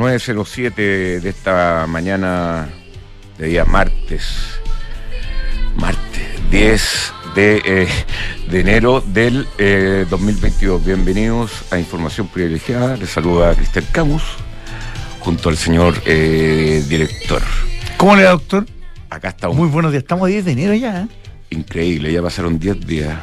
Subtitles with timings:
[0.00, 2.70] Muy buenos días, 907 de esta mañana
[3.36, 4.58] de día martes,
[5.76, 7.88] martes 10 de, eh,
[8.50, 10.86] de enero del eh, 2022.
[10.86, 14.22] Bienvenidos a Información Privilegiada, les saluda Cristian Camus
[15.18, 17.42] junto al señor eh, director.
[17.98, 18.64] ¿Cómo le va, doctor?
[19.10, 19.54] Acá estamos.
[19.54, 21.08] Muy buenos días, estamos a 10 de enero ya, ¿eh?
[21.50, 23.18] Increíble, ya pasaron 10 días.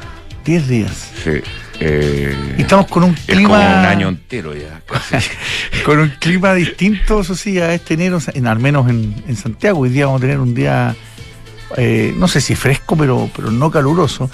[0.46, 1.12] 10 días.
[1.24, 1.42] Sí.
[1.80, 3.58] Eh, Y estamos con un es como clima.
[3.60, 4.82] un año entero ya.
[4.86, 5.30] casi.
[5.86, 9.80] Con un clima distinto, eso sí, a este enero, en, al menos en, en Santiago.
[9.82, 10.96] Hoy día vamos a tener un día,
[11.78, 14.30] eh, no sé si fresco, pero, pero no caluroso.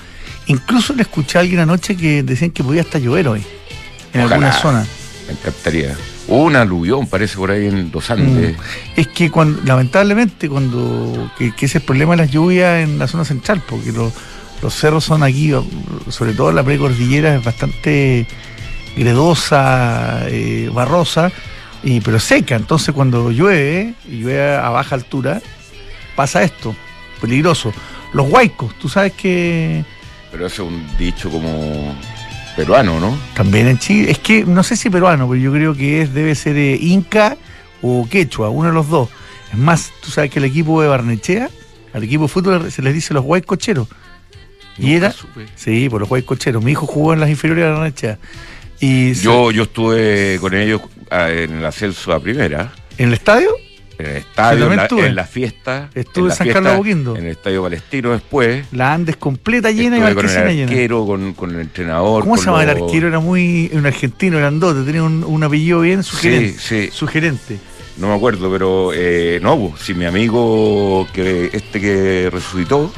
[0.48, 3.44] Incluso le escuché a alguien anoche que decían que podía hasta llover hoy,
[4.14, 4.36] en Ojalá.
[4.36, 4.86] alguna zona.
[5.28, 5.96] Me encantaría.
[6.28, 8.56] Hubo un aluvión, parece, por ahí en Los Andes.
[8.96, 12.98] Es que cuando, lamentablemente, cuando que, que ese es el problema de las lluvias en
[12.98, 14.12] la zona central, porque los,
[14.64, 15.52] los cerros son aquí,
[16.08, 18.26] sobre todo en la precordillera, es bastante
[18.96, 21.34] gredosa, eh, barrosa,
[21.84, 22.56] y, pero seca.
[22.56, 25.42] Entonces cuando llueve, y llueve a baja altura,
[26.16, 26.74] pasa esto,
[27.20, 27.74] peligroso.
[28.14, 29.84] Los huaicos, tú sabes que
[30.32, 31.94] Pero eso es un dicho como
[32.56, 33.18] peruano, ¿no?
[33.34, 36.36] también en Chile, es que no sé si peruano, pero yo creo que es, debe
[36.36, 37.36] ser eh, inca
[37.82, 39.10] o quechua, uno de los dos.
[39.52, 41.50] Es más, tú sabes que el equipo de Barnechea,
[41.94, 43.90] al equipo de fútbol se les dice los huaycocheros.
[43.90, 44.03] Y
[44.78, 45.46] Nunca era, supe.
[45.56, 46.64] sí, por los huaycocheros.
[46.64, 48.18] Mi hijo jugó en las inferiores de Barnechea.
[48.80, 53.14] Y se- Yo, yo estuve con ellos ah, en el ascenso a primera, en el
[53.14, 53.50] estadio,
[54.00, 55.90] en el estadio, en la, en la fiesta.
[55.94, 57.16] Estuve en la San fiesta, Carlos Boquindo.
[57.16, 58.66] En el estadio palestino después.
[58.72, 60.64] la Andes completa llena y estuve con el llena.
[60.72, 62.24] arquero, con, con el entrenador.
[62.24, 63.08] ¿Cómo se llama el arquero?
[63.08, 66.54] Era muy un argentino, grandote, tenía un, un apellido bien sugerente.
[66.60, 67.60] Sí, sí, Sugerente.
[67.98, 72.92] no me acuerdo, pero eh, no, pues, si mi amigo, que este que resucitó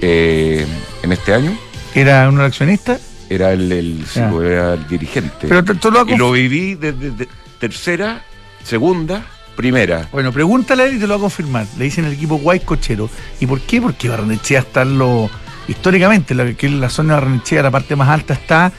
[0.00, 0.66] eh,
[1.02, 1.56] en este año,
[1.94, 2.98] Era un accionista.
[3.30, 4.30] era el, el, sí, Ya.
[4.30, 5.46] pues, era el dirigente.
[5.48, 8.22] Pero tú lo y lo viví desde de- tercera,
[8.64, 9.24] segunda,
[9.56, 10.08] primera.
[10.12, 11.66] Bueno, pregúntale a él y te lo va a confirmar.
[11.78, 13.08] Le dicen el equipo Guaycochero.
[13.40, 13.80] ¿Y por qué?
[13.80, 15.30] Porque Barnechea está en lo.
[15.68, 18.70] Históricamente, la, que la zona de Barnechea, la parte más alta, está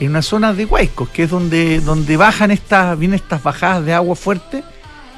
[0.00, 3.94] en una zona de Guaycos, que es donde, donde bajan estas, vienen estas bajadas de
[3.94, 4.62] agua fuerte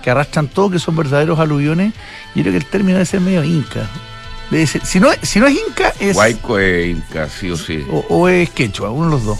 [0.04, 1.94] que arrastran todo, que son verdaderos aluviones.
[2.34, 3.88] Y yo creo que el término debe ser medio inca.
[4.84, 6.14] Si, no, si no es inca, es.
[6.14, 7.84] Guayco e Inca, sí o sí.
[7.90, 9.38] O, o es quechua, uno de los dos.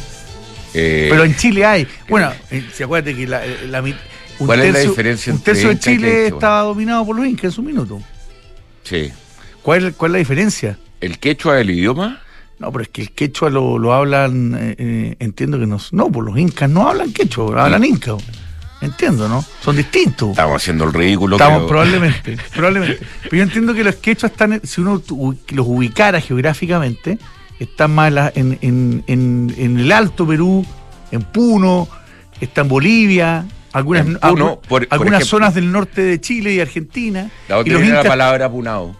[0.74, 1.86] Eh, Pero en Chile hay.
[2.08, 3.96] Bueno, eh, si acuérdate que la, la mit-
[4.40, 7.26] un ¿Cuál es la tercio- diferencia Un entre tercio de Chile estaba dominado por los
[7.26, 8.00] incas en su minuto.
[8.82, 9.10] sí.
[9.62, 10.78] ¿Cuál, ¿Cuál es la diferencia?
[11.00, 12.20] ¿El quechua el idioma?
[12.60, 15.78] No, pero es que el quechua lo, lo hablan, eh, eh, entiendo que no.
[15.90, 18.12] No, pues los incas no hablan quechua, hablan inca.
[18.80, 19.44] Entiendo, ¿no?
[19.62, 20.30] Son distintos.
[20.30, 21.36] Estamos haciendo el ridículo.
[21.36, 21.68] Estamos, creo.
[21.68, 23.00] probablemente, probablemente.
[23.22, 25.02] Pero yo entiendo que los quechuas están, si uno
[25.50, 27.18] los ubicara geográficamente,
[27.58, 30.64] están más en, en, en- el Alto Perú,
[31.10, 31.88] en Puno,
[32.40, 35.26] está en Bolivia, algunas, En Puno, algu- por- por algunas ejemplo.
[35.26, 37.30] zonas del norte de Chile y Argentina.
[37.48, 38.94] La y otra los la palabra punado.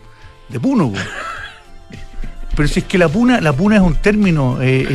[0.49, 0.91] de Puno.
[0.91, 0.99] po.
[2.57, 4.87] Pero si es que la puna, la puna es un término eh, eh,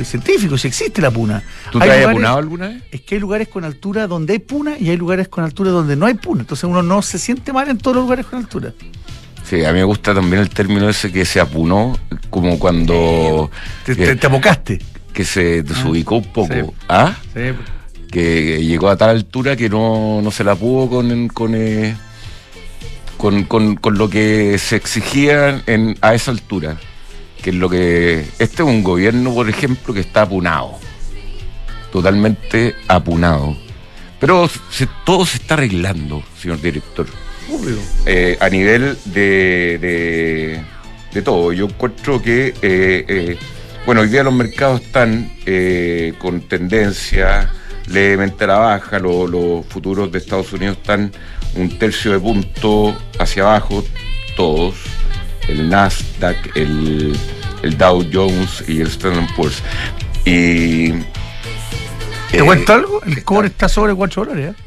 [0.00, 1.42] eh, científico, si existe la puna.
[1.70, 2.82] ¿Tú te has apunado alguna vez?
[2.90, 5.94] Es que hay lugares con altura donde hay puna y hay lugares con altura donde
[5.94, 6.40] no hay puna.
[6.40, 8.72] Entonces uno no se siente mal en todos los lugares con altura.
[9.44, 11.98] Sí, a mí me gusta también el término ese que se apunó,
[12.30, 13.50] como cuando
[13.84, 14.80] Te, te- te abocaste.
[15.12, 16.54] que se desubicó un poco.
[16.54, 16.60] sí.
[16.88, 17.14] ¿Ah?
[18.10, 21.94] Que llegó a tal altura que no, no se la pudo con con, eh,
[23.18, 26.78] con, con- con lo que se exigía en, a esa altura.
[27.42, 28.20] Que es lo que.
[28.38, 30.78] Este es un gobierno, por ejemplo, que está apunado.
[31.90, 33.56] Totalmente apunado.
[34.20, 37.06] Pero se- todo se está arreglando, señor director.
[38.06, 40.60] eh, a nivel de, de,
[41.12, 41.52] de todo.
[41.52, 43.36] Yo encuentro que, eh, eh,
[43.84, 45.32] bueno, hoy día los mercados están
[46.18, 47.50] con tendencia
[47.88, 51.12] levemente a la baja, Lo- los futuros de Estados Unidos están
[51.56, 53.84] un tercio de punto hacia abajo,
[54.36, 54.76] todos,
[55.48, 57.16] el Nasdaq, el,
[57.62, 59.62] el Dow Jones y el Standard Poor's.
[60.24, 60.92] Y...
[62.30, 63.02] ¿Te eh, cuento algo?
[63.04, 64.54] El cobre está sobre 4 dólares.
[64.54, 64.62] ¿eh?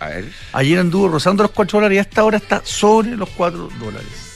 [0.00, 0.24] A ver.
[0.52, 4.30] Ayer anduvo rozando los 4 dólares y hasta ahora está sobre los 4 dólares.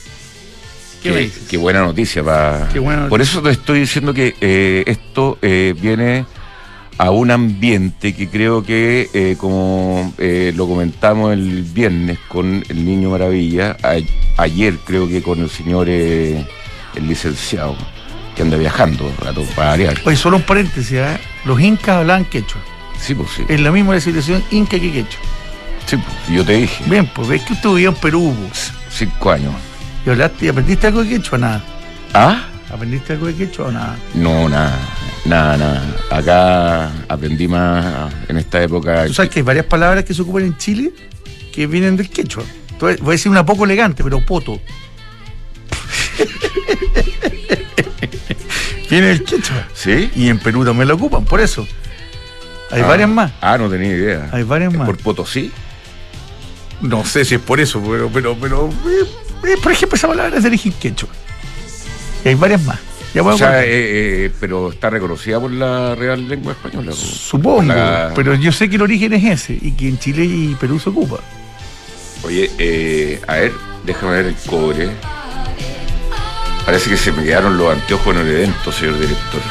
[1.49, 2.23] ¿Qué buena noticia.
[2.23, 6.25] pa- Qué buena Por eso te estoy diciendo que eh, esto eh, viene
[6.97, 12.85] a un ambiente que creo que, eh, como eh, lo comentamos el viernes con el
[12.85, 13.95] Niño Maravilla, a-
[14.41, 16.45] ayer creo que con el señor, eh,
[16.95, 17.75] el licenciado,
[18.35, 19.97] que anda viajando, rato, para variar.
[20.05, 21.17] Oye, solo un paréntesis, ¿eh?
[21.45, 22.61] los incas hablaban quechua.
[22.99, 23.43] Sí, pues sí.
[23.49, 25.19] Es la misma situación inca que quechua.
[25.85, 28.71] Sí, pues, yo te dije, Bien, pues ves que usted vivía en Perú pues.
[28.89, 29.53] cinco años.
[30.05, 31.63] y hablaste y aprendiste algo de quechua, nada.
[32.13, 32.45] ¿Ah?
[32.73, 33.95] ¿Aprendiste algo de quechua o nada?
[34.13, 34.79] No, nada.
[35.25, 35.83] Nada, nada.
[36.11, 39.05] Acá aprendí más en esta época.
[39.07, 40.91] Tú sabes que hay varias palabras que se ocupan en Chile
[41.51, 42.43] que vienen del quechua.
[42.79, 44.59] Voy a decir una poco elegante, pero poto.
[48.89, 49.67] Viene el quechua.
[49.73, 50.11] ¿Sí?
[50.15, 51.67] Y en Perú también lo ocupan, por eso.
[52.71, 52.87] Hay Ah.
[52.87, 53.31] varias más.
[53.41, 54.29] Ah, no tenía idea.
[54.31, 54.85] Hay varias ¿Es más.
[54.85, 55.51] ¿Por Potosí?
[56.81, 59.07] No sé si es por eso, pero, pero, pero eh,
[59.47, 61.09] eh, por ejemplo, esa palabra es de origen quechua.
[62.23, 62.79] Y hay varias más.
[63.15, 63.67] Ya O sea, eh,
[64.25, 66.91] eh, pero está reconocida por la Real Lengua Española.
[66.91, 66.97] po.
[66.97, 70.55] Supongo, la- pero yo sé que el origen es ese y que en Chile y
[70.59, 71.17] Perú se ocupa.
[72.23, 73.53] Oye, eh, a ver,
[73.85, 74.89] déjame ver el cobre.
[76.65, 79.41] Parece que se me quedaron los anteojos en el evento, señor director.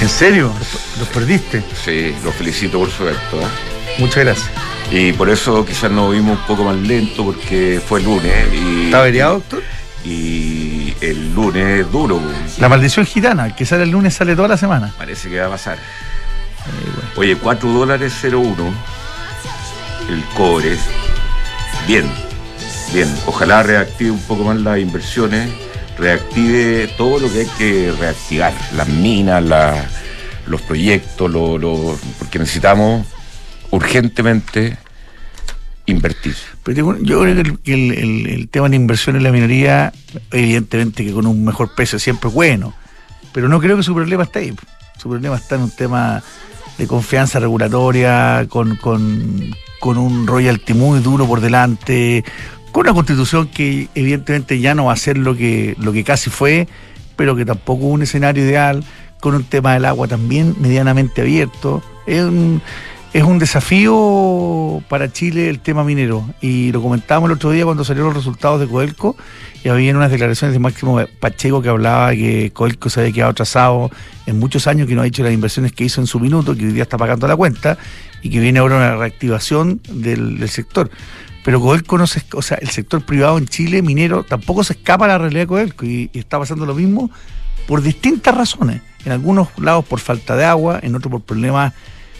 [0.00, 0.52] ¿En serio?
[0.58, 1.62] ¿Los- ¿Los perdiste?
[1.84, 3.40] Sí, lo felicito por su evento.
[3.40, 3.98] ¿eh?
[3.98, 4.50] Muchas gracias.
[4.90, 8.32] Y por eso quizás nos vimos un poco más lento porque fue el lunes.
[8.54, 9.62] Y, ¿Está averiado, doctor?
[10.04, 12.20] Y el lunes es duro.
[12.58, 14.92] La maldición gitana, que sale el lunes sale toda la semana.
[14.96, 15.76] Parece que va a pasar.
[15.76, 17.10] Eh, bueno.
[17.16, 18.72] Oye, 4 dólares 01
[20.08, 20.76] el cobre.
[21.86, 22.04] Bien,
[22.92, 23.12] bien.
[23.26, 25.48] Ojalá reactive un poco más las inversiones,
[25.98, 29.84] reactive todo lo que hay que reactivar, las minas, la-
[30.46, 33.06] los proyectos, lo- lo- porque necesitamos
[33.70, 34.76] urgentemente
[35.86, 36.34] invertir.
[36.62, 39.92] Pero yo creo que el, tema de inversión en la minería,
[40.32, 42.74] evidentemente que con un mejor precio siempre es bueno,
[43.32, 44.54] pero no creo que su problema esté ahí.
[44.98, 46.22] Su problema está en un tema
[46.78, 52.24] de confianza regulatoria, con, con, con un royalty muy duro por delante,
[52.72, 56.30] con una constitución que evidentemente ya no va a ser lo que, lo que casi
[56.30, 56.68] fue,
[57.16, 58.84] pero que tampoco un escenario ideal,
[59.20, 61.82] con un tema del agua también medianamente abierto.
[62.06, 62.60] Es un,
[63.16, 66.28] es un desafío para Chile el tema minero.
[66.42, 69.16] Y lo comentábamos el otro día cuando salieron los resultados de Codelco
[69.64, 73.90] y había unas declaraciones de Máximo Pacheco que hablaba que Codelco se había quedado atrasado
[74.26, 76.66] en muchos años, que no ha hecho las inversiones que hizo en su minuto, que
[76.66, 77.78] hoy día está pagando la cuenta
[78.20, 80.90] y que viene ahora una reactivación del, sector.
[81.42, 85.06] Pero Codelco no se, o sea, el sector privado en Chile, minero, tampoco se escapa
[85.06, 87.10] a la realidad de Codelco y, y está pasando lo mismo
[87.66, 88.82] por distintas razones.
[89.06, 91.72] En algunos lados por falta de agua, en otros por problemas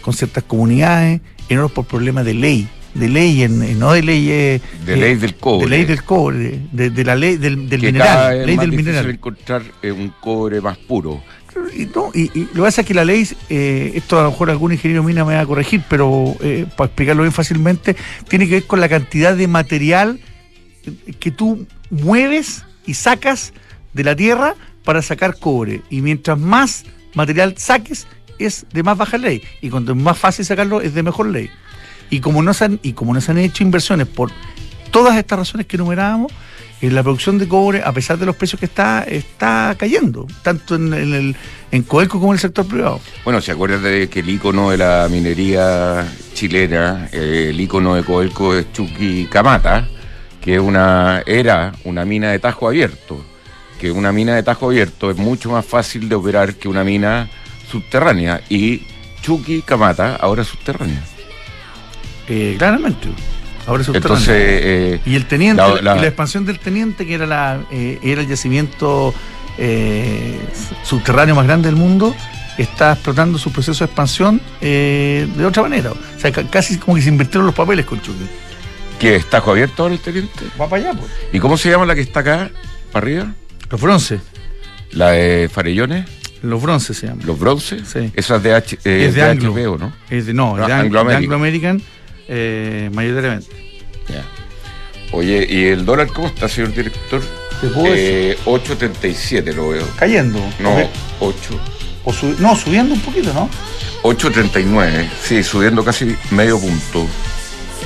[0.07, 1.19] con ciertas comunidades,
[1.49, 4.29] en otros por problemas de ley, de ley, en, en- no de ley...
[4.31, 5.65] eh, De eh, ley del cobre.
[5.65, 8.55] De ley del cobre, de, de la ley del, del que cada mineral, vez ley
[8.55, 9.11] más del difícil mineral.
[9.13, 11.21] encontrar eh, un cobre más puro.
[11.75, 14.31] Y, no, y- y lo que pasa es que la ley, eh, esto a lo
[14.31, 17.97] mejor algún ingeniero mina me va a corregir, pero eh, para explicarlo bien fácilmente,
[18.29, 20.21] tiene que ver con la cantidad de material
[21.19, 23.51] que tú mueves y sacas
[23.91, 24.55] de la tierra
[24.85, 25.81] para sacar cobre.
[25.89, 28.07] Y mientras más material saques,
[28.39, 29.41] es de más baja ley.
[29.61, 31.49] Y cuando es más fácil sacarlo, es de mejor ley.
[32.09, 34.31] Y como no se han, y como no se han hecho inversiones por
[34.91, 36.31] todas estas razones que enumerábamos,
[36.79, 40.75] eh, la producción de cobre, a pesar de los precios que está, está cayendo, tanto
[40.75, 41.35] en, en el
[41.71, 43.01] en Codelco como en el sector privado.
[43.23, 48.03] Bueno, ¿se acuerdan de que el icono de la minería chilena, eh, el icono de
[48.03, 49.87] Codelco es Chuquicamata,
[50.39, 53.23] que una, era una mina de tajo abierto?
[53.79, 57.29] Que una mina de tajo abierto es mucho más fácil de operar que una mina
[57.69, 58.41] subterránea.
[58.49, 58.83] Y
[59.21, 61.01] Chuquicamata ahora es subterránea.
[62.27, 63.07] Eh, claramente.
[63.65, 64.17] Ahora es subterráneo.
[64.17, 67.59] Entonces, eh, y el teniente, la- la- y la expansión del teniente, que era la
[67.71, 69.13] eh, era el yacimiento
[69.57, 70.39] eh,
[70.83, 72.15] subterráneo más grande del mundo,
[72.57, 75.91] está explotando su proceso de expansión eh, de otra manera.
[75.91, 78.27] O sea, ca- casi como que se invirtieron los papeles con Chucky.
[78.99, 80.45] ¿qué es tajo abierto ahora el teniente?
[80.59, 81.11] Va para allá, pues.
[81.31, 82.49] ¿Y cómo se llama la que está acá,
[82.91, 83.33] para arriba?
[83.69, 84.21] Los bronces.
[84.91, 86.05] La de Farellones,
[86.47, 87.25] Los bronces se llaman.
[87.25, 87.81] los bronces.
[87.87, 88.11] Sí.
[88.15, 89.53] Esas de, H, eh, Es de de Anglo.
[89.53, 89.93] HBO, ¿no?
[90.09, 91.23] Es de, no, Ah, de, Ang- Anglo de American.
[91.23, 91.81] Anglo American,
[92.27, 93.55] eh, mayoritariamente.
[94.09, 94.23] Ya.
[95.11, 97.21] Oye, ¿y el dólar cómo está, señor director?
[97.61, 99.85] ¿Te puedo Eh, 8.37 lo veo.
[99.97, 100.39] Cayendo.
[100.59, 100.87] No, Ok.
[101.19, 101.59] 8.
[102.05, 103.49] O no, subiendo un poquito, ¿no?
[104.03, 107.05] 8.39, sí, subiendo casi medio punto.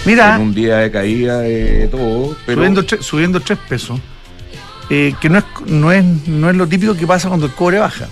[0.06, 4.00] Mira, En un día de caída de todo, pero subiendo, tre- subiendo tres pesos,
[4.90, 7.80] eh, que no es, no, es, no es lo típico que pasa cuando el cobre
[7.80, 8.08] baja.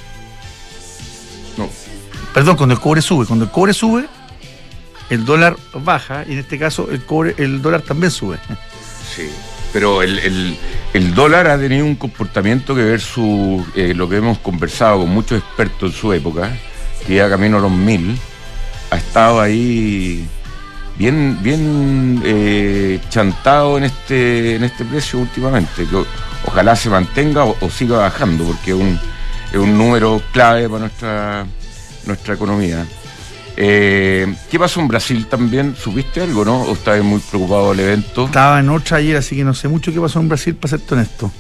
[2.34, 3.26] Perdón, cuando el cobre sube.
[3.26, 4.06] Cuando el cobre sube,
[5.10, 8.38] el dólar baja y en este caso el cobre, el dólar también sube.
[9.16, 9.30] sí.
[9.72, 10.58] Pero el, el-
[10.96, 15.10] el dólar ha tenido un comportamiento que ver su, eh, lo que hemos conversado con
[15.10, 16.52] muchos expertos en su época,
[17.06, 18.18] que ya camino a los mil,
[18.90, 20.28] ha estado ahí
[20.98, 25.86] bien, bien eh, chantado en este, en este precio últimamente.
[25.86, 26.04] que
[26.48, 31.46] ojalá se mantenga o, siga bajando, porque es un número clave para nuestra,
[32.10, 32.86] nuestra economía.
[33.58, 35.76] Eh, ¿Qué pasó en Brasil también?
[35.76, 36.62] ¿Supiste algo, no?
[36.64, 38.26] ¿O estabas muy preocupado del evento?
[38.26, 40.94] Estaba en otra ayer, así que no sé mucho qué pasó en Brasil, para serte
[40.94, 41.32] honesto.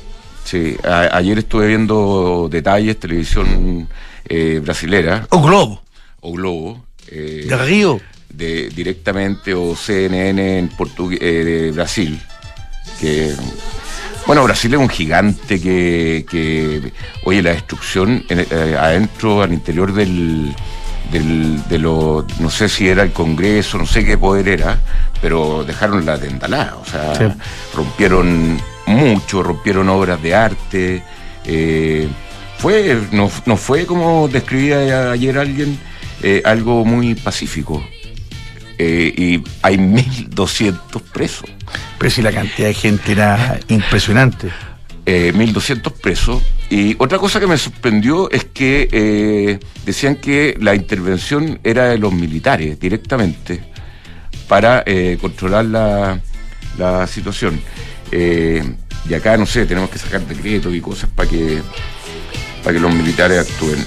[0.44, 3.88] Sí, a- ayer estuve viendo detalles, televisión
[4.28, 5.82] eh, brasilera O Globo,
[6.22, 6.84] o Globo.
[7.08, 8.00] eh, de Río.
[8.30, 12.20] de, directamente o CNN en portugués de Brasil.
[13.00, 13.34] Que,
[14.30, 16.94] bueno, Brasil es un gigante que, que
[17.24, 20.54] oye, la destrucción en- eh, adentro, al interior del,
[21.12, 24.78] del, de lo, no sé si era el Congreso, no sé qué poder era,
[25.20, 27.24] pero dejaron la tendalada, o sea, Sí.
[27.76, 31.04] rompieron mucho, rompieron obras de arte.
[31.46, 32.08] eh,
[32.60, 35.80] fue, no, no fue como describía ayer alguien,
[36.22, 37.84] eh, algo muy pacífico.
[38.82, 41.50] Eh, y hay 1.200 presos.
[41.98, 44.48] Pero si la cantidad de gente era impresionante.
[45.06, 46.42] eh, 1.200 presos.
[46.70, 51.98] Y otra cosa que me sorprendió es que eh, decían que la intervención era de
[51.98, 53.62] los militares directamente
[54.48, 56.22] para eh, controlar la,
[56.78, 57.60] la situación.
[58.12, 61.62] Y acá, no sé, tenemos que sacar decretos y cosas para que,
[62.64, 63.84] para que los militares actúen.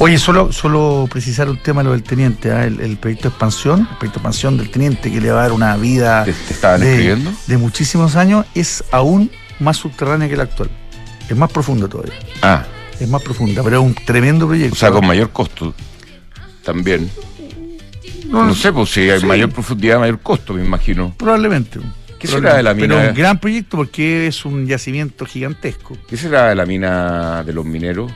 [0.00, 2.64] Oye, solo, solo precisar un tema lo del teniente, ¿ah?
[2.64, 5.42] el, el proyecto de expansión, el proyecto de expansión del teniente que le va a
[5.42, 7.32] dar una vida ¿Te- te estaban de, escribiendo?
[7.48, 9.28] de muchísimos años, es aún
[9.58, 10.70] más subterránea que la actual.
[11.28, 12.14] Es más profunda todavía.
[12.42, 12.64] ah,
[13.00, 14.74] Es más profunda, pero es un tremendo proyecto.
[14.74, 15.74] o sea, con mayor costo
[16.62, 17.10] también.
[18.28, 19.26] No, No sé, pues si hay sí.
[19.26, 21.12] mayor profundidad, mayor costo, me imagino.
[21.18, 21.80] Probablemente.
[22.20, 22.94] ¿Qué será de la mina?
[22.96, 25.96] Pero un gran proyecto porque es un yacimiento gigantesco.
[26.08, 28.12] ¿Qué será de la mina de los mineros?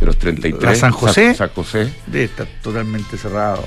[0.00, 0.62] De los 33.
[0.62, 1.34] ¿La San José?
[1.34, 1.90] San José.
[2.06, 3.64] Debe estar totalmente cerrado.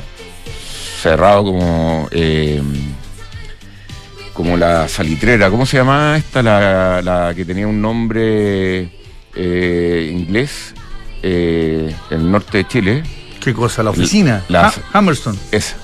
[1.02, 2.08] Cerrado como.
[2.12, 2.62] eh,
[4.34, 5.50] como la salitrera.
[5.50, 6.42] ¿Cómo se llama esta?
[6.42, 8.90] La, la que tenía un nombre
[9.36, 10.74] eh, inglés.
[11.24, 13.04] eh, en el norte de Chile.
[13.42, 13.84] ¿Qué cosa?
[13.84, 14.44] ¿La oficina?
[14.50, 15.38] La- Ah, Hammerston.
[15.52, 15.76] Esa.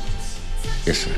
[0.86, 1.10] Esa.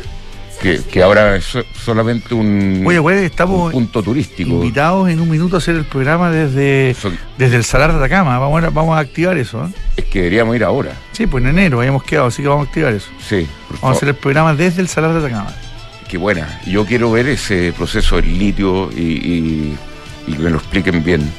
[0.62, 4.50] Que, que ahora es so- solamente un, Oye, güey, un estamos punto turístico.
[4.50, 6.96] invitados en un minuto a hacer el programa desde,
[7.38, 8.40] desde el Salar de Atacama.
[8.40, 9.66] Vamos a, vamos a activar eso.
[9.66, 9.70] ¿eh?
[9.98, 10.94] es que deberíamos ir ahora.
[11.12, 13.08] Sí, pues en enero habíamos quedado, así que vamos a activar eso.
[13.20, 15.54] Sí, por Vamos a hacer el programa desde el Salar de Atacama.
[16.10, 16.60] Qué buena.
[16.66, 19.78] Yo quiero ver ese proceso del litio y, y-
[20.26, 21.30] y que me lo expliquen bien.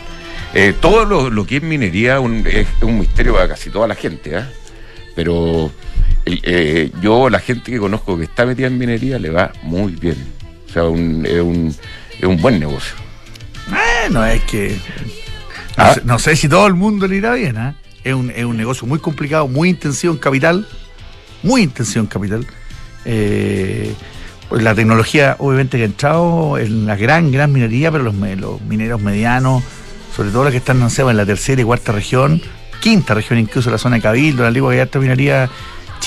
[0.55, 3.95] Eh, todo lo, lo que es minería un- es un misterio para casi toda la
[3.97, 4.49] gente, ¿ah?
[5.17, 5.71] Pero
[6.43, 10.17] eh, yo, la gente que conozco que está metida en minería, le va muy bien.
[10.69, 11.75] O sea, un- es, un,
[12.19, 12.95] es un buen negocio.
[13.69, 14.77] Bueno, es que.
[15.77, 15.95] No, Ah.
[15.95, 17.75] sé, no sé si todo el mundo le irá bien, ¿ah?
[18.05, 20.67] Es un, es un negocio muy complicado, muy intensivo en capital.
[21.43, 22.47] Muy intensivo en capital.
[23.05, 23.93] Eh,
[24.49, 28.61] pues la tecnología, obviamente, que ha entrado en la gran, gran minería, pero los, los
[28.63, 29.63] mineros medianos,
[30.17, 32.41] sobre todo los que están, no sé, en la tercera y cuarta región,
[32.81, 35.49] quinta región, incluso la zona de Cabildo, la Ligua, harta minería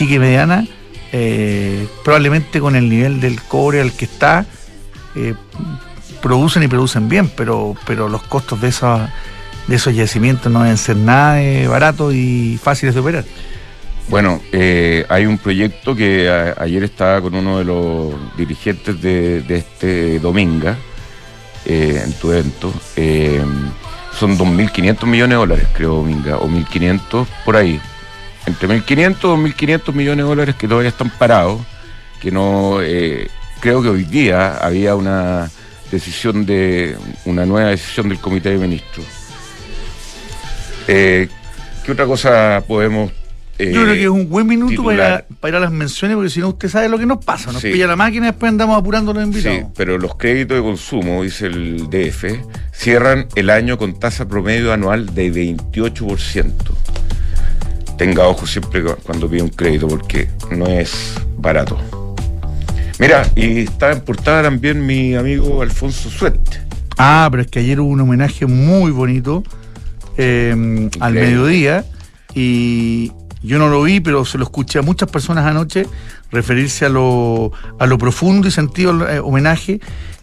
[0.01, 0.65] chica y mediana,
[1.11, 4.47] eh, probablemente con el nivel del cobre al que está,
[5.15, 5.35] eh,
[6.23, 8.99] producen y producen bien, pero, pero los costos de esos,
[9.67, 13.25] de esos yacimientos no deben ser nada de baratos y fáciles de operar.
[14.09, 16.27] Bueno, eh, hay un proyecto que
[16.57, 20.77] ayer estaba con uno de los dirigentes de, de este Dominga
[21.63, 22.73] eh, en tu evento.
[22.95, 23.39] eh,
[24.17, 27.79] son 2.500 millones de dólares, creo, Dominga, o 1.500 por ahí.
[28.45, 31.61] Entre 1.500 y 2.500 millones de dólares que todavía están parados,
[32.21, 32.79] que no.
[32.81, 33.27] eh,
[33.59, 35.49] creo que hoy día había una
[35.91, 36.95] decisión de.
[37.25, 39.05] una nueva decisión del Comité de Ministros.
[40.87, 41.27] Eh,
[41.85, 43.11] ¿Qué otra cosa podemos
[43.59, 46.39] eh, Yo creo que es un buen minuto para ir, para las menciones, porque si
[46.39, 47.51] no, usted sabe lo que nos pasa.
[47.51, 47.71] Nos Sí.
[47.71, 49.71] pilla la máquina y después andamos apurando los Sí, invitados.
[49.75, 52.39] pero los créditos de consumo, dice el DF,
[52.73, 56.73] cierran el año con tasa promedio anual de 28%.
[58.01, 61.77] Tenga ojo siempre cu- cuando pide un crédito porque no es barato.
[62.97, 66.61] Mira, y está en portada también mi amigo Alfonso Suete.
[66.97, 69.43] Ah, pero es que ayer hubo un homenaje muy bonito
[70.17, 71.85] eh, al mediodía
[72.33, 73.11] y
[73.43, 75.85] yo no lo vi, pero se lo escuché a muchas personas anoche
[76.31, 79.79] referirse a lo, a lo profundo y sentido eh, homenaje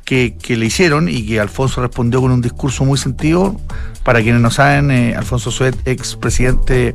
[0.09, 3.61] que, le hicieron y que Alfonso respondió con un discurso muy sentido.
[4.05, 6.95] Para quienes no saben, eh, Alfonso Suet, ex presidente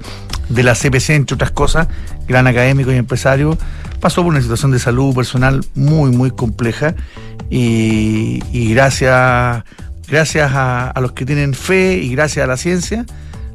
[0.50, 1.88] de la CPC, entre otras cosas,
[2.28, 3.56] gran académico y empresario,
[4.00, 6.96] pasó por una situación de salud personal muy, muy compleja
[7.52, 8.40] y,
[8.74, 9.64] gracias,
[10.08, 13.06] gracias a los que tienen fe y gracias a la ciencia,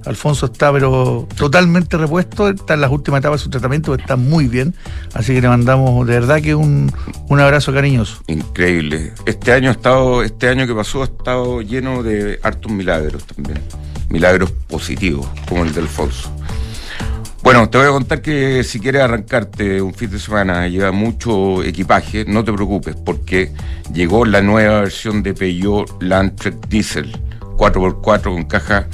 [0.09, 4.49] Alfonso está pero totalmente repuesto, está en las últimas etapas de su tratamiento, está muy
[4.49, 4.75] bien,
[5.12, 6.91] así que le mandamos de verdad que un,
[7.29, 8.23] un abrazo cariñoso.
[8.27, 9.12] Increíble.
[9.27, 13.61] Este año ha estado, este año que pasó ha estado lleno de hartos milagros también.
[14.09, 16.33] Milagros positivos, como el de Alfonso.
[17.43, 21.62] Bueno, te voy a contar que si quieres arrancarte un fin de semana, lleva mucho
[21.62, 23.53] equipaje, no te preocupes, porque
[23.93, 27.12] llegó la nueva versión de Peugeot Landtrek Diesel
[27.59, 28.88] 4x4 con caja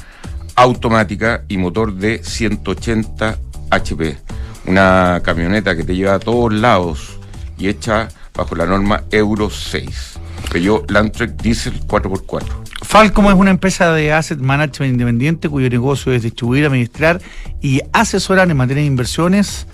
[0.56, 3.38] automática y motor de 180
[3.70, 4.18] HP.
[4.66, 7.18] Una camioneta que te lleva a todos lados
[7.58, 10.18] y hecha bajo la norma Euro 6.
[10.50, 12.64] Peugeot Landtrek Diesel 4x4.
[12.82, 17.20] Falcom es una empresa de asset management independiente cuyo negocio es distribuir, administrar
[17.60, 19.66] y asesorar en materia de inversiones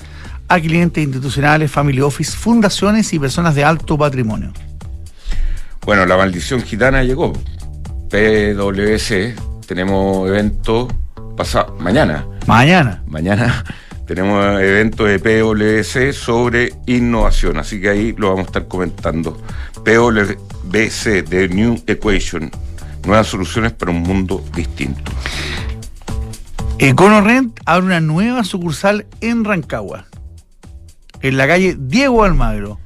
[0.48, 4.52] a clientes institucionales, family office, fundaciones y personas de alto patrimonio.
[5.84, 7.32] Bueno, la maldición gitana llegó.
[8.10, 9.34] PwC,
[9.70, 10.88] tenemos evento
[11.36, 12.26] pasado, mañana.
[12.48, 13.04] Mañana.
[13.06, 13.64] Mañana
[14.08, 19.40] tenemos evento de PwC sobre innovación, así que ahí lo vamos a estar comentando.
[19.84, 22.50] PwC, The New Equation,
[23.06, 25.12] nuevas soluciones para un mundo distinto.
[26.80, 30.06] EconoRent abre una nueva sucursal en Rancagua,
[31.22, 32.80] en la calle Diego Almagro,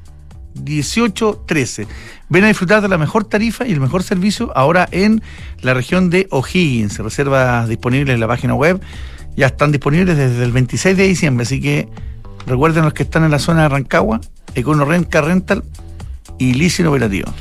[0.54, 1.87] 1813.
[2.28, 5.23] Ven a disfrutar de la mejor tarifa y el mejor servicio ahora en
[5.61, 6.99] la región de O'Higgins.
[6.99, 8.80] Reservas disponibles en la página web.
[9.37, 11.88] Ya están disponibles desde el 26 de diciembre, así que
[12.46, 14.20] recuerden los que están en la zona de Rancagua,
[14.54, 15.64] EconoRent, Car Rental
[16.38, 17.32] y Leasing Operativo.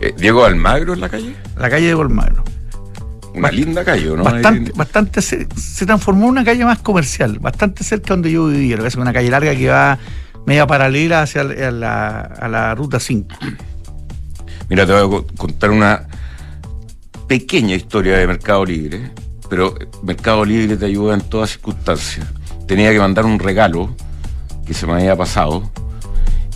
[0.00, 1.34] Eh, Diego Almagro en la calle.
[1.56, 2.44] La calle Diego Almagro.
[3.34, 4.22] Una linda calle, ¿no?
[4.22, 8.76] Bastante, bastante se, se, transformó en una calle más comercial, bastante cerca donde yo vivía,
[8.76, 9.98] lo que es una calle larga que va
[10.46, 13.28] media paralela hacia la, a la ruta 5.
[14.68, 16.06] Mira, te voy a contar una
[17.26, 19.10] pequeña historia de Mercado Libre,
[19.48, 22.26] pero Mercado Libre te ayuda en todas circunstancias.
[22.66, 23.94] Tenía que mandar un regalo
[24.66, 25.70] que se me había pasado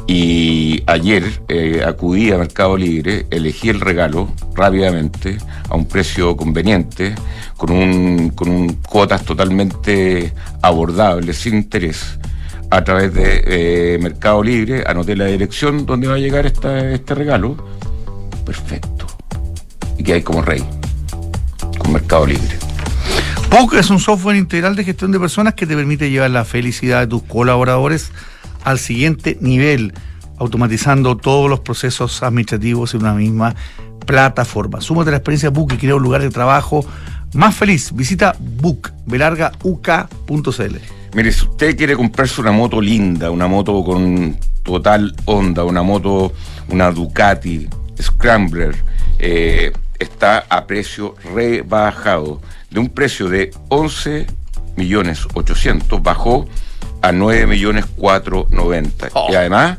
[0.06, 5.36] y ayer eh, acudí a Mercado Libre, elegí el regalo rápidamente,
[5.68, 7.14] a un precio conveniente,
[7.58, 12.18] con un, con un cuotas totalmente abordables, sin interés,
[12.70, 17.14] a través de eh, Mercado Libre, anoté la dirección donde va a llegar esta, este
[17.14, 17.56] regalo.
[18.44, 19.06] Perfecto.
[19.96, 20.62] Y que hay como rey,
[21.78, 22.58] con Mercado Libre.
[23.50, 27.00] POC es un software integral de gestión de personas que te permite llevar la felicidad
[27.00, 28.12] de tus colaboradores
[28.64, 29.94] al siguiente nivel,
[30.36, 33.54] automatizando todos los procesos administrativos en una misma
[34.06, 34.80] plataforma.
[34.80, 36.84] Súmate a la experiencia Book y crea un lugar de trabajo
[37.32, 37.92] más feliz.
[37.94, 40.97] Visita book, belargauk.cl.
[41.14, 46.32] Mire, si usted quiere comprarse una moto linda, una moto con total onda, una moto,
[46.68, 47.68] una Ducati,
[48.00, 48.76] Scrambler,
[49.18, 52.40] eh, está a precio rebajado.
[52.70, 54.26] De un precio de 11
[54.76, 56.46] millones 800 bajó
[57.02, 59.78] a 9 millones 490 Oh, y además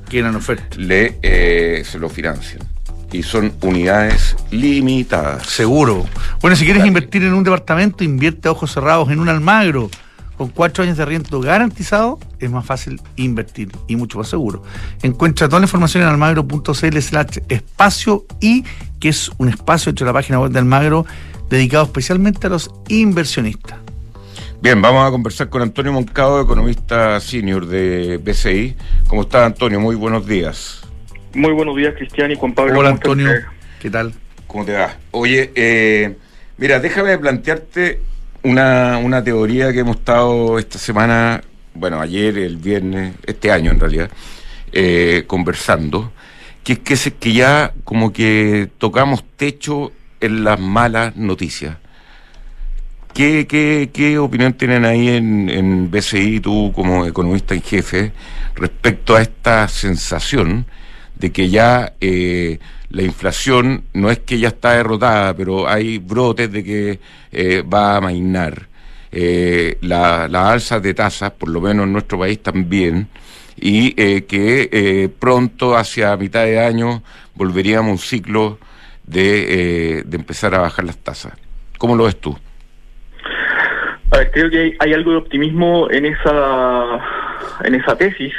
[0.78, 2.62] le eh, se lo financian
[3.12, 6.06] y son unidades limitadas Seguro.
[6.42, 6.88] Bueno, si quieres Dale.
[6.90, 9.90] invertir en un departamento, invierte a ojos cerrados en un Almagro.
[10.40, 14.64] Con cuatro años de arriendo garantizado, es más fácil invertir y mucho más seguro.
[15.02, 18.64] Encuentra toda la información en almagro.cl slash espacio y
[19.02, 21.06] que es un espacio entre la página web de Almagro
[21.50, 23.80] dedicado especialmente a los inversionistas.
[24.62, 29.82] bien vamos a conversar con Antonio Moncado economista senior de BCI ¿cómo está Antonio?
[29.82, 30.84] muy buenos días
[31.34, 32.80] Muy buenos días, Cristian y Juan Pablo.
[32.80, 33.50] Hola ¿cómo están Antonio?
[33.82, 34.14] ¿qué tal?
[34.48, 34.96] ¿Cómo te va?
[35.12, 36.16] Oye, eh,
[36.58, 38.08] mira, déjame plantearte
[38.44, 41.42] una, una teoría que hemos estado esta semana,
[41.74, 44.10] bueno, ayer, el viernes, este año en realidad,
[44.72, 46.12] eh, conversando,
[46.64, 51.78] que es que, se- que ya como que tocamos techo en las malas noticias.
[53.14, 58.12] ¿Qué, qué, qué opinión tienen ahí en, en BCI, tú como economista en jefe,
[58.56, 60.66] respecto a esta sensación
[61.20, 66.52] de que ya eh, la inflación no es que ya está derrotada, pero hay brotes
[66.52, 67.00] de que
[67.32, 68.68] eh, va a amainar?
[69.12, 73.08] Eh, la- las alzas de tasas, por lo menos en nuestro país también,
[73.60, 77.02] y eh, que eh, pronto, hacia mitad de año,
[77.36, 78.60] volveríamos a un ciclo
[79.06, 81.34] de, de empezar a bajar las tasas.
[81.80, 82.38] ¿Cómo lo ves tú?
[84.12, 87.00] A ver, creo que hay, hay algo de optimismo en esa
[87.64, 88.34] en esa tesis.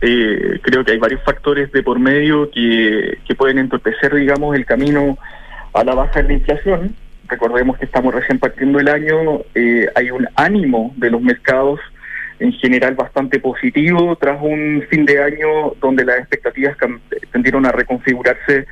[0.00, 4.66] Eh, creo que hay varios factores de por medio que, que pueden entorpecer, digamos, el
[4.66, 5.16] camino
[5.72, 6.94] a la baja de la inflación.
[7.28, 11.80] Recordemos que estamos recién partiendo el año, eh, hay un ánimo de los mercados
[12.38, 16.76] en general bastante positivo tras un fin de año donde las expectativas
[17.32, 18.66] tendieron a reconfigurarse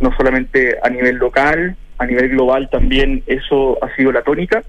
[0.00, 4.62] no solamente a nivel local, a nivel global también eso ha sido la tónica.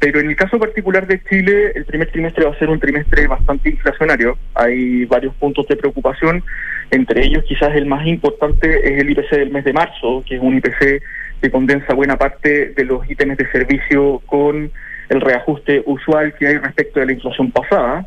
[0.00, 3.26] Pero en el caso particular de Chile, el primer trimestre va a ser un trimestre
[3.26, 4.38] bastante inflacionario.
[4.54, 6.44] Hay varios puntos de preocupación,
[6.90, 10.42] entre ellos quizás el más importante es el IPC del mes de marzo, que es
[10.42, 11.02] un IPC
[11.42, 14.70] que condensa buena parte de los ítems de servicio con
[15.08, 18.06] el reajuste usual que hay respecto de la inflación pasada.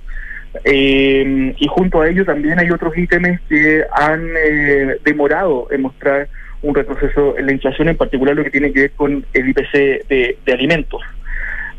[0.65, 6.27] Eh, y junto a ello también hay otros ítems que han eh, demorado en mostrar
[6.61, 10.07] un retroceso en la inflación, en particular lo que tiene que ver con el IPC
[10.07, 11.01] de, alimentos.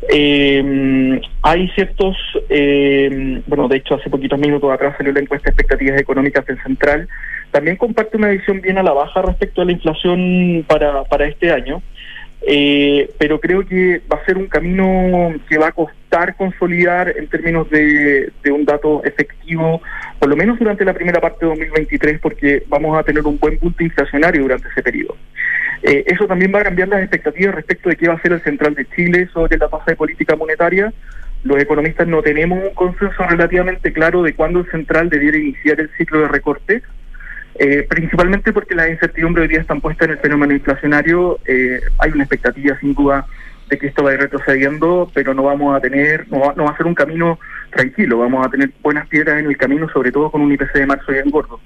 [0.09, 2.15] Eh, hay ciertos,
[2.49, 6.61] eh, bueno, de hecho hace poquitos minutos atrás salió la encuesta de expectativas económicas del
[6.61, 7.07] Central,
[7.51, 11.51] también comparte una visión bien a la baja respecto a la inflación para, para este
[11.51, 11.81] año.
[12.45, 17.27] Eh, pero creo que va a ser un camino que va a costar consolidar en
[17.27, 19.81] términos de, un dato efectivo,
[20.19, 23.57] por lo menos durante la primera parte de 2023, porque vamos a tener un buen
[23.59, 25.15] punto inflacionario durante ese periodo.
[25.83, 28.41] Eh, eso también va a cambiar las expectativas respecto de qué va a hacer el
[28.41, 30.93] Central de Chile sobre la tasa de política monetaria.
[31.43, 35.89] Los economistas no tenemos un consenso relativamente claro de cuándo el Central debiera iniciar el
[35.97, 36.83] ciclo de recortes
[37.55, 41.39] eh, principalmente porque las incertidumbres hoy día están puestas en el fenómeno inflacionario.
[41.45, 43.25] Eh, hay una expectativa sin duda
[43.69, 46.65] de que esto va a ir retrocediendo, pero no vamos a tener, no va, no
[46.65, 47.39] va a ser un camino
[47.71, 50.85] tranquilo, vamos a tener buenas piedras en el camino, sobre todo con un IPC de
[50.85, 51.59] marzo bien gordo.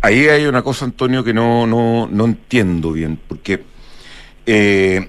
[0.00, 3.62] Ahí hay una cosa, Antonio, que no, no, no entiendo bien, porque
[4.46, 5.08] eh,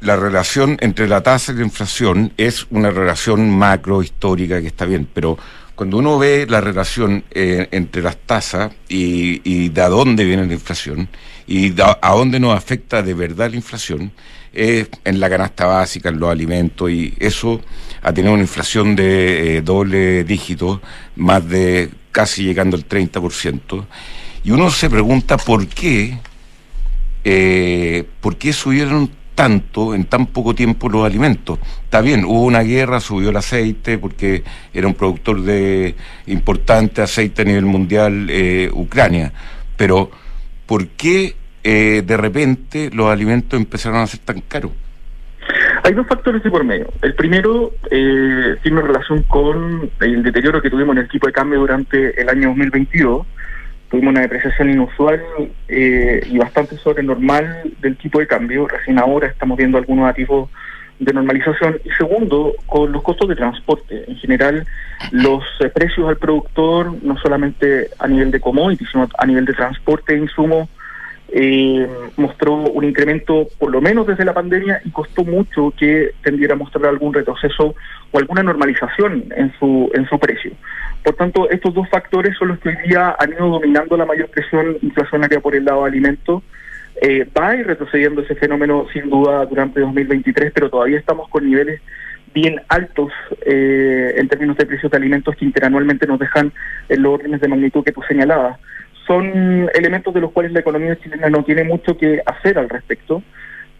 [0.00, 4.84] la relación entre la tasa y la inflación es una relación macro histórica que está
[4.84, 5.38] bien, pero
[5.74, 10.52] cuando uno ve la relación eh, entre las tasas y, de a dónde viene la
[10.52, 11.08] inflación
[11.46, 14.12] y a dónde nos afecta de verdad la inflación,
[14.52, 17.60] es en la canasta básica, en los alimentos, y eso
[18.02, 20.80] ha tenido una inflación de eh, doble dígito,
[21.16, 23.84] más de casi llegando al 30%.
[24.44, 26.18] Y uno se pregunta por qué,
[27.24, 31.58] eh, por qué subieron tanto en tan poco tiempo los alimentos.
[31.84, 34.42] Está bien, hubo una guerra, subió el aceite porque
[34.72, 35.94] era un productor de
[36.26, 39.32] importante aceite a nivel mundial eh, Ucrania,
[39.76, 40.10] pero
[40.66, 44.72] ¿por qué eh, de repente los alimentos empezaron a ser tan caros?
[45.82, 46.90] Hay dos factores de por medio.
[47.02, 51.58] El primero eh, tiene relación con el deterioro que tuvimos en el tipo de cambio
[51.60, 53.26] durante el año 2022
[53.94, 55.22] tuvimos una depreciación inusual
[55.68, 58.66] eh, y bastante sobre normal del tipo de cambio.
[58.66, 60.50] Recién ahora estamos viendo algunos atisbos
[60.98, 61.78] de normalización.
[61.84, 64.04] Y segundo, con los costos de transporte.
[64.08, 64.66] En general,
[65.12, 69.52] los eh, precios al productor, no solamente a nivel de commodities, sino a nivel de
[69.52, 70.68] transporte e insumos,
[71.28, 76.54] eh, mostró un incremento por lo menos desde la pandemia y costó mucho que tendiera
[76.54, 77.76] a mostrar algún retroceso
[78.10, 80.50] o alguna normalización en su en su precio.
[81.04, 84.30] Por tanto, estos dos factores son los que hoy día han ido dominando la mayor
[84.30, 86.42] presión inflacionaria por el lado de alimentos.
[87.02, 91.44] Eh, va a ir retrocediendo ese fenómeno sin duda durante 2023, pero todavía estamos con
[91.46, 91.82] niveles
[92.32, 93.12] bien altos
[93.44, 96.50] eh, en términos de precios de alimentos que interanualmente nos dejan
[96.88, 98.58] en los órdenes de magnitud que tú señalabas.
[99.06, 103.22] Son elementos de los cuales la economía chilena no tiene mucho que hacer al respecto.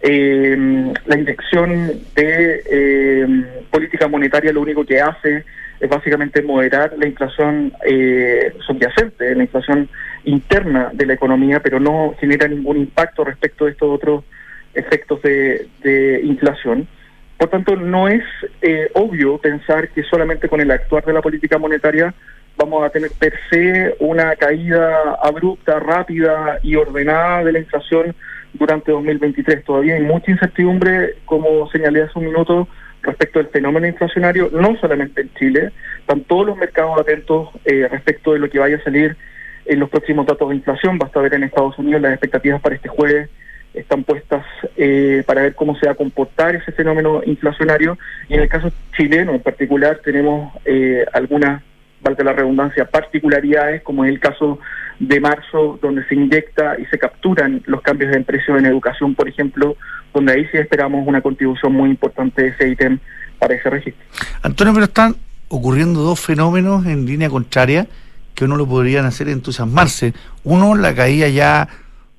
[0.03, 5.47] Eh, la inyección de política monetaria lo único que hace
[5.85, 9.89] es básicamente moderar la inflación eh, subyacente, la inflación
[10.25, 14.25] interna de la economía, pero no genera ningún impacto respecto de estos otros
[14.73, 16.89] efectos de, inflación.
[17.37, 18.25] Por tanto, no es
[18.63, 22.15] eh, obvio pensar que solamente con el actuar de la política monetaria
[22.57, 28.15] vamos a tener per se una caída abrupta, rápida y ordenada de la inflación
[28.55, 29.63] durante 2023.
[29.65, 32.69] Todavía hay mucha incertidumbre, como señalé hace un minuto,
[33.05, 38.33] respecto del fenómeno inflacionario, no solamente en Chile, están todos los mercados atentos eh, respecto
[38.33, 39.17] de lo que vaya a salir
[39.67, 40.99] en los próximos datos de inflación.
[40.99, 43.31] Basta ver en Estados Unidos las expectativas para este jueves
[43.75, 44.45] están puestas
[44.77, 47.99] eh, para ver cómo se va a comportar ese fenómeno inflacionario.
[48.29, 51.63] Y en el caso chileno en particular tenemos eh, algunas,
[52.01, 54.61] valga la redundancia, particularidades, como es el caso
[55.01, 59.29] de marzo, donde se inyecta y se capturan los cambios de precio en educación, por
[59.29, 59.77] ejemplo,
[60.15, 62.99] donde ahí sí esperamos una contribución muy importante de ese ítem
[63.39, 64.03] para ese registro.
[64.43, 65.17] Antonio, pero están
[65.49, 67.87] ocurriendo dos fenómenos en línea contraria
[68.35, 70.15] que uno lo podrían hacer entusiasmarse.
[70.45, 71.69] Uno, la caída ya,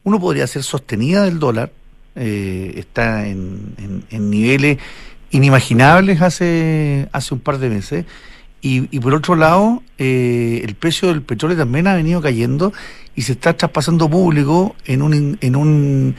[0.04, 1.72] uno podría ser sostenida del dólar,
[2.16, 4.78] eh, está en, en, niveles
[5.32, 8.06] inimaginables hace, hace un par de meses.
[8.62, 12.74] Y, y por otro lado, eh, el precio del petróleo también ha venido cayendo
[13.16, 16.16] y se está traspasando público en un, en un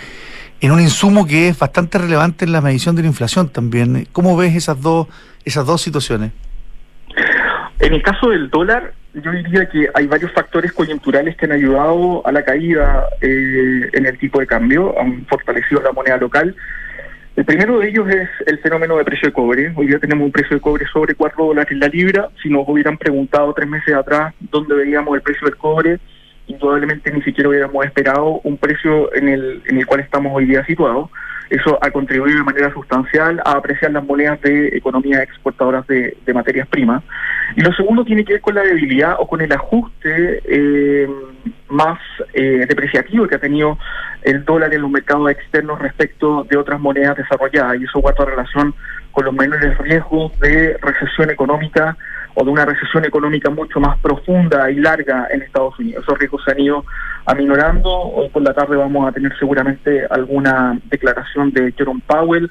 [0.61, 4.07] en un insumo que es bastante relevante en la medición de la inflación también.
[4.13, 5.09] ¿Cómo ves esas dos,
[5.45, 6.33] esas dos situaciones?
[7.79, 12.27] En el caso del dólar, yo diría que hay varios factores coyunturales que han ayudado
[12.27, 16.55] a la caída eh, en el tipo de cambio, han fortalecido la moneda local.
[17.37, 19.73] El primero de ellos es el fenómeno de precio de cobre.
[19.77, 22.31] Hoy día tenemos un precio de cobre sobre 4 dólares la libra.
[22.43, 25.99] Si nos hubieran preguntado tres meses atrás dónde veíamos el precio del cobre,
[26.47, 30.65] indudablemente ni siquiera hubiéramos esperado un precio en el, en el cual estamos hoy día
[30.65, 31.11] situados.
[31.51, 36.67] Eso ha contribuido de manera sustancial a apreciar las monedas de economías exportadoras de, materias
[36.67, 37.05] primas.
[37.55, 41.09] Y lo segundo tiene que ver con la debilidad o con el ajuste eh,
[41.69, 41.99] más
[42.35, 43.79] eh, depreciativo que ha tenido
[44.23, 47.81] el dólar en los mercados externos respecto de otras monedas desarrolladas.
[47.81, 48.75] Y eso guarda relación
[49.13, 51.97] con los menores riesgos de recesión económica
[52.39, 56.05] o de una recesión económica mucho más profunda y larga en Estados Unidos.
[56.05, 56.85] Esos riesgos se han ido
[57.25, 57.91] aminorando.
[57.91, 62.51] Hoy por la tarde vamos a tener seguramente alguna declaración de Jerome Powell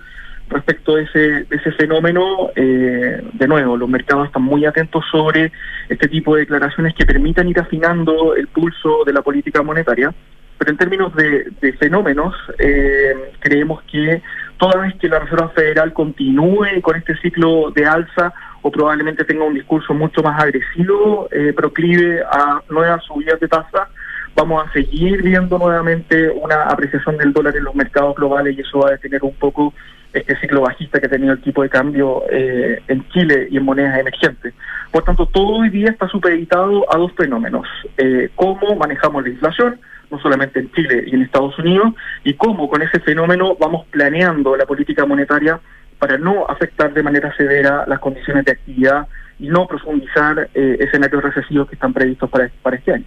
[0.50, 2.50] respecto de ese, fenómeno.
[2.56, 5.52] Eh, de nuevo, los mercados están muy atentos sobre
[5.88, 10.12] este tipo de declaraciones que permitan ir afinando el pulso de la política monetaria.
[10.58, 14.24] Pero en términos de, fenómenos, eh, creemos que
[14.58, 18.34] toda vez que la Reserva Federal continúe con este ciclo de alza
[18.66, 23.90] o probablemente tenga un discurso mucho más agresivo, eh, proclive a nuevas subidas de tasa,
[24.36, 28.80] vamos a seguir viendo nuevamente una apreciación del dólar en los mercados globales y eso
[28.80, 29.72] va a detener un poco
[30.12, 33.66] este ciclo bajista que ha tenido el tipo de cambio eh, en Chile y en
[33.66, 34.56] monedas emergentes.
[34.92, 37.68] Por tanto, todo hoy día está supeditado a dos fenómenos.
[38.00, 42.68] Eh, cómo manejamos la inflación, no solamente en Chile y en Estados Unidos, y cómo
[42.68, 45.60] con ese fenómeno vamos planeando la política monetaria
[46.00, 49.08] para no afectar de manera severa las condiciones de actividad
[49.40, 53.06] y no profundizar eh, escenarios recesivos que están previstos para, este año.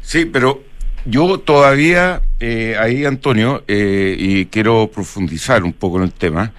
[0.00, 0.62] Sí, pero
[1.04, 6.52] yo todavía, eh, ahí Antonio, eh, y quiero profundizar un poco en el tema,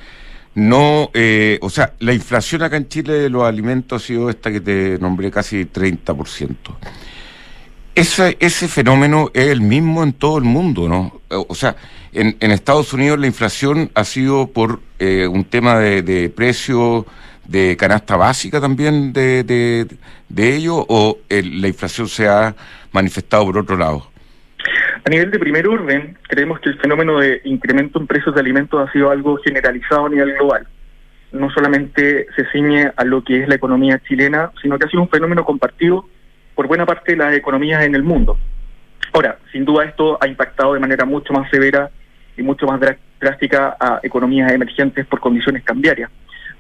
[0.56, 4.52] no, eh, o sea, la inflación acá en Chile de los alimentos ha sido esta
[4.52, 6.56] que te nombré casi 30%.
[7.94, 11.22] Ese, ese fenómeno es el mismo en todo el mundo, ¿no?
[11.30, 11.76] O sea,
[12.16, 17.06] en, Estados Unidos la inflación ha sido por eh, un tema de, de precio
[17.48, 19.88] de canasta básica también de, de,
[20.30, 22.56] de ello o la inflación se ha
[22.92, 24.08] manifestado por otro lado?
[25.04, 28.88] A nivel de primer orden, creemos que el fenómeno de incremento en precios de alimentos
[28.88, 30.68] ha sido algo generalizado a nivel global.
[31.32, 35.04] No solamente se ciñe a lo que es la economía chilena, sino que ha sido
[35.04, 36.08] un fenómeno compartido
[36.56, 38.40] por buena parte de las economías en el mundo.
[39.14, 41.92] Ahora, sin duda esto ha impactado de manera mucho más severa
[42.38, 42.80] y mucho más
[43.20, 46.10] drástica a economías emergentes por condiciones cambiarias,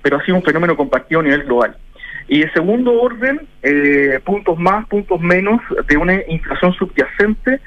[0.01, 1.75] pero ha sido un fenómeno compartido a nivel global.
[2.27, 7.59] Y de segundo orden, eh, puntos más, puntos menos de una inflación subyacente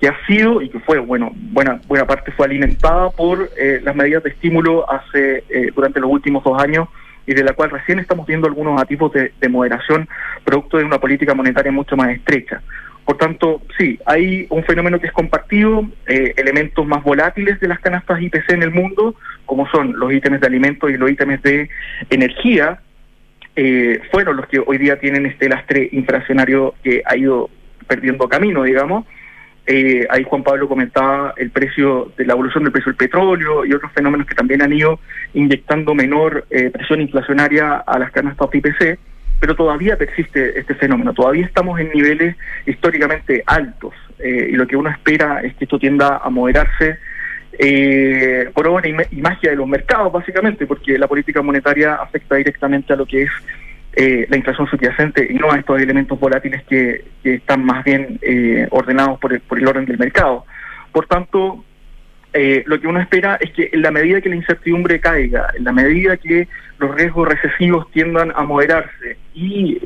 [0.00, 3.94] que ha sido y que fue, bueno, buena, buena parte fue alimentada por eh, las
[3.94, 6.88] medidas de estímulo hace eh, durante los últimos dos años
[7.26, 10.08] y de la cual recién estamos viendo algunos atisbos de, moderación
[10.42, 12.62] producto de una política monetaria mucho más estrecha.
[13.10, 17.80] Por tanto, sí, hay un fenómeno que es compartido, eh, elementos más volátiles de las
[17.80, 21.68] canastas IPC en el mundo, como son los ítems de alimentos y los ítems de
[22.08, 22.78] energía,
[23.56, 27.50] eh, fueron los que hoy día tienen este lastre inflacionario que ha ido
[27.88, 29.04] perdiendo camino, digamos.
[29.66, 33.90] Eh, ahí Juan Pablo comentaba el precio la evolución del precio del petróleo y otros
[33.90, 35.00] fenómenos que también han ido
[35.34, 39.00] inyectando menor presión inflacionaria a las canastas IPC,
[39.40, 44.76] pero todavía persiste este fenómeno, todavía estamos en niveles históricamente altos eh, y lo que
[44.76, 46.98] uno espera es que esto tienda a moderarse
[48.54, 52.96] por obra y magia de los mercados, básicamente, porque la política monetaria afecta directamente a
[52.96, 53.30] lo que es
[53.92, 58.68] eh, la inflación subyacente y no a estos elementos volátiles que, están más bien eh,
[58.70, 60.46] ordenados por el, por el orden del mercado.
[60.92, 61.64] Por tanto,
[62.32, 65.64] eh, lo que uno espera es que en la medida que la incertidumbre caiga, en
[65.64, 66.46] la medida que
[66.80, 69.78] los riesgos recesivos tiendan a moderarse y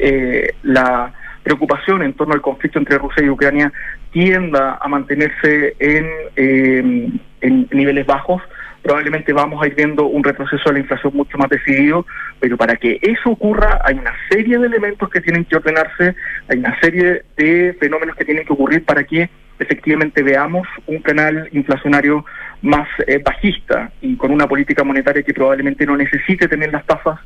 [0.62, 3.72] la preocupación en torno al conflicto entre Rusia y Ucrania
[4.12, 8.40] tienda a mantenerse en, en niveles bajos,
[8.84, 12.06] probablemente vamos a ir viendo un retroceso de la inflación mucho más decidido,
[12.38, 16.14] pero para que eso ocurra hay una serie de elementos que tienen que ordenarse,
[16.48, 21.48] hay una serie de fenómenos que tienen que ocurrir para que efectivamente veamos un canal
[21.52, 22.24] inflacionario
[22.62, 27.20] más eh, bajista y con una política monetaria que probablemente no necesite tener las tasas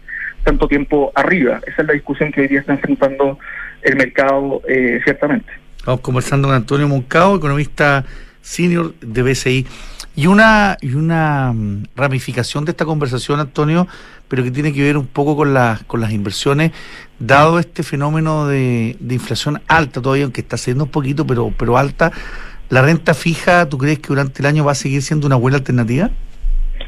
[0.45, 1.61] tanto tiempo arriba.
[1.67, 3.39] Esa es la discusión que hoy día está enfrentando
[3.83, 5.53] el mercado, eh, ciertamente.
[5.85, 8.05] Vamos conversando con Antonio Moncao, economista
[8.49, 9.67] senior de BCI.
[10.17, 13.87] Y una, y una mm, ramificación de esta conversación, Antonio,
[14.27, 16.73] pero que tiene que ver un poco con, las con las inversiones,
[17.19, 21.79] dado este fenómeno de, de inflación alta todavía, aunque está siendo un poquito, pero, pero
[21.79, 22.11] alta,
[22.69, 25.59] ¿la renta fija, tú crees que durante el año va a seguir siendo una buena
[25.59, 26.11] alternativa?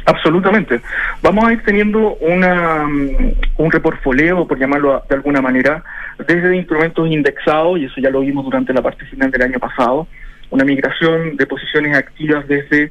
[0.07, 0.81] Absolutamente.
[1.23, 5.85] Vamos a ir teniendo una, mm, un reportfolio, por llamarlo de alguna manera,
[6.27, 10.09] desde instrumentos indexados, y eso ya lo vimos durante la parte final del año pasado,
[10.51, 12.91] una migración de posiciones activas desde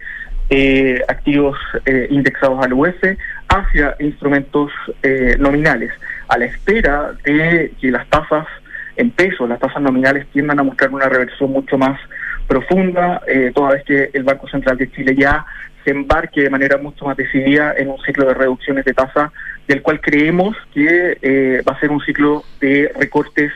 [0.50, 3.04] eh, activos eh, indexados al UF
[3.48, 4.72] hacia instrumentos
[5.04, 5.92] eh, nominales,
[6.28, 8.48] a la espera de que las tasas
[8.96, 12.00] en pesos, las tasas nominales tiendan a mostrar una reversión mucho más
[12.48, 15.46] profunda, eh, toda vez que el Banco Central de Chile ya
[15.84, 19.32] se embarque de manera mucho más decidida en un ciclo de reducciones de tasa,
[19.68, 23.52] del cual creemos que va a ser un ciclo de recortes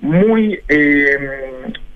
[0.00, 1.18] muy eh,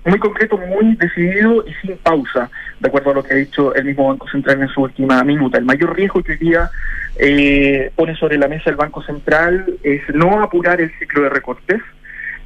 [0.05, 3.85] muy concreto, muy decidido y sin pausa, de acuerdo a lo que ha dicho el
[3.85, 5.57] mismo Banco Central en su última minuta.
[5.57, 6.69] El mayor riesgo que hoy día
[7.17, 11.81] eh, pone sobre la mesa el Banco Central es no apurar el ciclo de recortes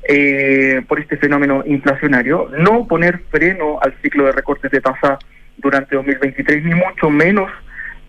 [0.08, 5.18] eh, por este fenómeno inflacionario, no poner freno al ciclo de recortes de tasa
[5.58, 7.50] durante 2023, ni mucho menos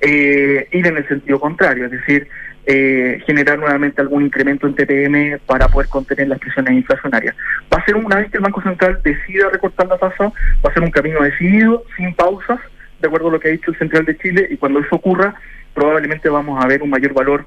[0.01, 2.29] eh, ir en el sentido contrario, es decir,
[2.67, 7.37] eh, generar nuevamente algún incremento en TPM para poder contener las presiones inflacionarias.
[7.73, 10.33] Va a ser una vez que el Banco Central decida recortar la tasa,
[10.65, 12.59] va a ser un camino decidido, sin pausas,
[13.01, 15.35] de acuerdo a lo que ha dicho el Central de Chile, y cuando eso ocurra,
[15.75, 17.47] probablemente vamos a ver un mayor valor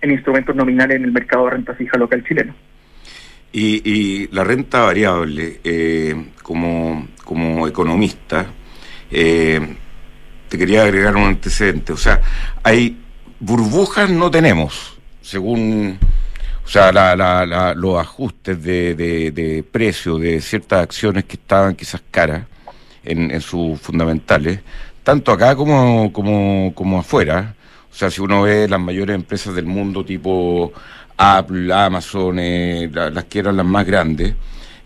[0.00, 2.54] en instrumentos nominales en el mercado de renta fija local chileno.
[3.52, 8.46] Y, la renta variable, eh, como, como economista,
[9.10, 9.60] eh,
[10.48, 11.92] te quería agregar un antecedente.
[11.92, 12.20] O sea,
[12.62, 12.96] hay
[13.40, 15.98] burbujas no tenemos, según,
[16.64, 16.92] o sea,
[17.74, 22.46] los ajustes de, de, precio de ciertas acciones que estaban quizás caras
[23.04, 24.60] en, en sus fundamentales,
[25.02, 27.54] tanto acá como, como, como afuera.
[27.90, 30.72] O sea, si uno ve las mayores empresas del mundo, tipo
[31.16, 34.34] Apple, Amazon, eh, las que eran las más grandes,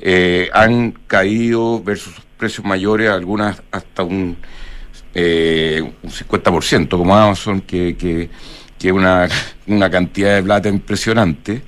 [0.01, 4.37] eh, han caído versus precios mayores, algunas hasta un
[5.15, 8.31] eh, un 50%, como Amazon, que, que,
[8.79, 9.29] que una,
[9.67, 11.63] una, cantidad de plata impresionante.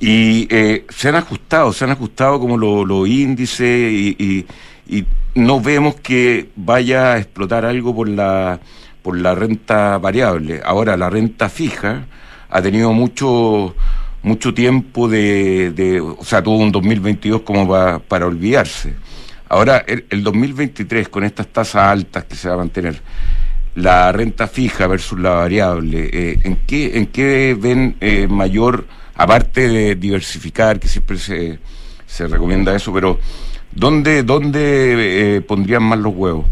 [0.00, 4.46] Y eh, se han ajustado, se han ajustado como los índices y,
[5.34, 8.58] no vemos que vaya a explotar algo por la,
[9.02, 10.60] por la renta variable.
[10.64, 12.06] Ahora, la renta fija
[12.48, 13.74] ha tenido mucho
[14.22, 17.68] mucho tiempo de, de o sea, tuvo un 2022 como
[18.08, 18.94] para olvidarse.
[19.50, 22.96] Ahora, el, 2023, con estas tasas altas que se va a mantener,
[23.76, 28.84] la renta fija versus la variable, eh, ¿en, qué, ¿en qué ven eh, mayor,
[29.14, 31.58] aparte de diversificar, que siempre se,
[32.04, 33.18] se recomienda eso, pero
[33.72, 36.46] ¿dónde, dónde eh, pondrían más los huevos?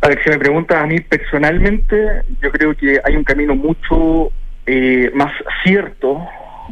[0.00, 4.30] A ver, si me preguntas a mí personalmente, yo creo que hay un camino mucho
[5.14, 5.32] más
[5.64, 6.28] cierto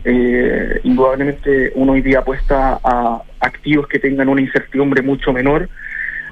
[0.09, 5.69] eh, indudablemente uno hoy día apuesta a activos que tengan una incertidumbre mucho menor.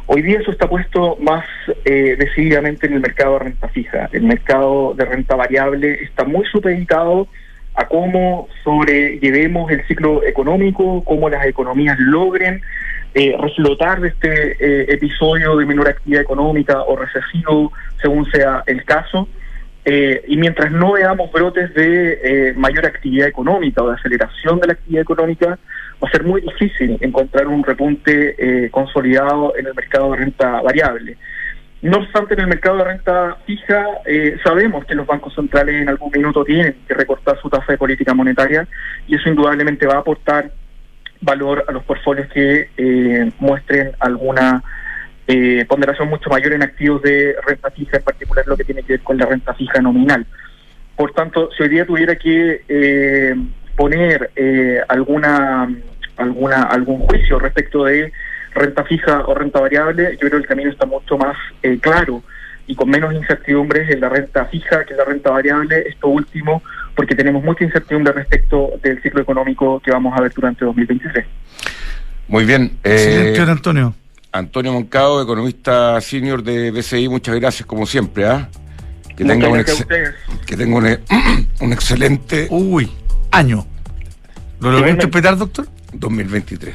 [0.07, 1.45] Hoy día eso está puesto más
[1.85, 4.09] eh, decididamente en el mercado de renta fija.
[4.13, 7.27] El mercado de renta variable está muy supeditado
[7.75, 12.63] a cómo sobrellevemos el ciclo económico, cómo las economías logren
[13.15, 18.85] eh, reflotar de este eh, episodio de menor actividad económica o recesivo, según sea el
[18.85, 19.29] caso.
[19.85, 24.69] Eh, y mientras no veamos brotes de eh, mayor actividad económica o de aceleración de
[24.69, 25.59] la actividad económica,
[26.03, 30.63] va a ser muy difícil encontrar un repunte eh, consolidado en el mercado de renta
[30.63, 31.19] variable.
[31.83, 33.87] No obstante, en el mercado de renta fija
[34.43, 38.15] sabemos que los bancos centrales en algún minuto tienen que recortar su tasa de política
[38.15, 38.67] monetaria
[39.07, 40.51] y eso indudablemente va a aportar
[41.21, 44.63] valor a los portfolios que muestren alguna
[45.27, 48.95] eh, ponderación mucho mayor en activos de renta fija, en particular lo que tiene que
[48.95, 50.27] ver con la renta fija nominal.
[50.97, 53.35] Por tanto, si hoy día tuviera que eh,
[53.77, 55.69] poner eh, alguna,
[56.17, 58.13] alguna algún juicio respecto de
[58.55, 62.23] renta fija o renta variable, yo creo que el camino está mucho más eh, claro
[62.67, 66.63] y con menos incertidumbres en la renta fija que en la renta variable, esto último,
[66.95, 71.27] porque tenemos mucha incertidumbre respecto del ciclo económico que vamos a ver durante 2023.
[72.29, 72.79] Muy bien.
[72.85, 73.95] Eh, Antonio.
[74.35, 78.27] Antonio Moncado, economista senior de BCI, muchas gracias como siempre.
[78.27, 78.49] ¿ah?
[79.17, 79.65] Que, tenga un
[80.45, 80.77] que tenga
[81.61, 82.91] un, excelente Uy,
[83.31, 83.65] año.
[84.59, 85.69] ¿Lo logró interpretar, doctor?
[85.93, 86.75] 2023.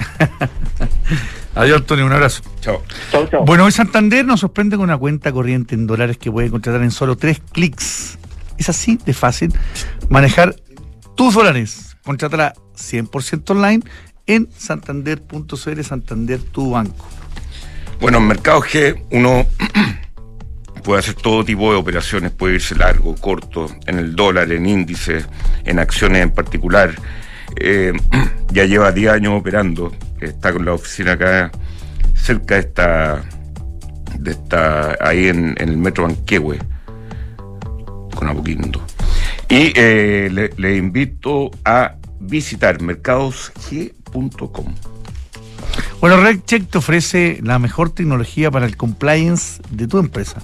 [1.56, 2.44] Adiós, Antonio, un abrazo.
[2.62, 2.82] Chao.
[3.12, 3.44] chao.
[3.44, 6.92] Bueno, hoy Santander nos sorprende con una cuenta corriente en dólares que puede contratar en
[6.92, 8.18] solo tres clics.
[8.58, 9.52] Es así de fácil
[10.08, 10.56] manejar
[11.18, 11.98] tus dólares.
[12.06, 13.84] Contrátala 100% online
[14.28, 17.06] en santander.cl, Santander, tu banco.
[18.00, 19.46] Bueno, en Mercado G uno
[20.84, 25.28] puede hacer todo tipo de operaciones, puede irse largo, corto, en el dólar, en índices,
[25.66, 26.96] en acciones en particular.
[27.58, 27.92] Eh,
[28.54, 31.52] ya lleva 10 años operando, está con la oficina acá
[32.16, 33.22] cerca de esta,
[34.18, 36.58] de esta ahí en, el metro Banquehue,
[38.16, 38.82] con Apoquindo.
[39.50, 44.74] Y eh, le, le invito a visitar mercadosg.com.
[46.02, 50.42] Bueno, RedCheck te ofrece la mejor tecnología para el compliance de tu empresa.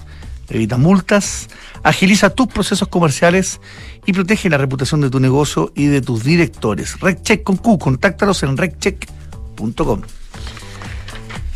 [0.48, 1.48] Evita multas,
[1.82, 3.60] agiliza tus procesos comerciales
[4.04, 7.00] y protege la reputación de tu negocio y de tus directores.
[7.00, 10.02] RedCheck con Q, contáctalos en redcheck.com.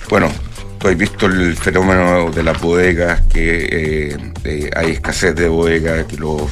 [0.09, 0.29] Bueno,
[0.79, 6.17] tú has visto el fenómeno de las bodegas, que eh, hay escasez de bodegas, que
[6.17, 6.43] los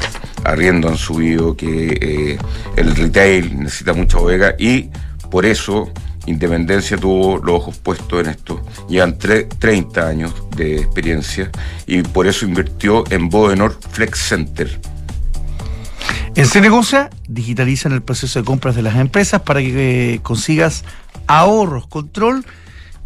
[0.45, 2.39] arriendos han subido, que
[2.77, 4.91] el retail necesita mucha bodega y
[5.31, 5.91] por eso
[6.29, 8.63] Independencia tuvo los ojos puestos en esto.
[8.89, 11.51] Llevan 30 años de experiencia
[11.87, 14.79] y por eso invirtió en Bodenor Flex Center.
[16.35, 20.85] En Cenegocia digitalizan el proceso de compras de las empresas para que eh, consigas
[21.27, 22.45] ahorros, control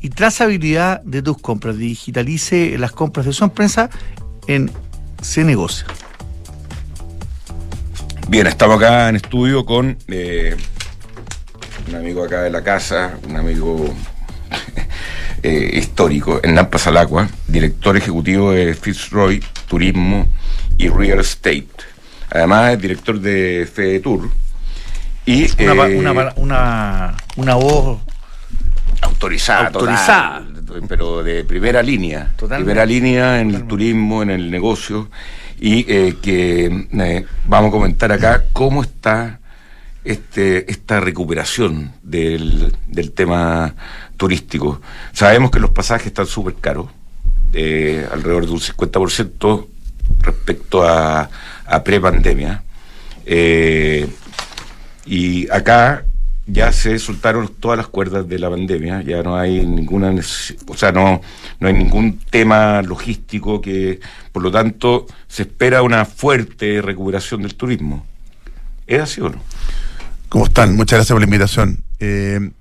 [0.01, 1.79] y trazabilidad de tus compras.
[1.79, 3.89] Digitalice las compras de su empresa
[4.49, 4.69] en
[5.23, 5.87] Cenegocia.
[8.29, 10.57] Bien, estamos acá en estudio con eh,
[11.89, 13.95] un amigo acá de la casa, un amigo
[15.43, 20.29] eh, histórico, Hernán Pasalacua, director ejecutivo de Fitzroy Turismo
[20.79, 21.69] y Real Estate.
[22.31, 24.31] Además es director de Fede Tour.
[25.25, 28.01] Y, una, eh, una, una, voz
[29.03, 30.43] autorizada, autorizada.
[30.89, 32.33] pero de primera línea.
[32.37, 35.09] Primera línea en el turismo, en el negocio.
[35.61, 36.87] Y eh, que
[37.47, 39.39] vamos a comentar acá cómo está
[40.05, 42.75] este, esta recuperación del,
[43.15, 43.75] tema
[44.17, 44.81] turístico.
[45.13, 46.89] Sabemos que los pasajes están súper caros,
[47.53, 49.67] eh, alrededor de un 50%
[50.21, 51.29] respecto a,
[51.67, 52.63] a pre-pandemia.
[53.25, 54.09] Eh,
[55.07, 56.05] y acá
[56.47, 60.13] ya se soltaron todas las cuerdas de la pandemia, ya no hay ninguna,
[60.67, 61.21] o sea, no,
[61.61, 64.01] no hay ningún tema logístico que,
[64.33, 68.07] por lo tanto, se espera una fuerte recuperación del turismo.
[68.87, 69.41] ¿Es así o no?
[70.33, 70.75] ¿Cómo están?
[70.77, 71.85] Muchas gracias por la invitación.
[72.01, 72.53] Eh,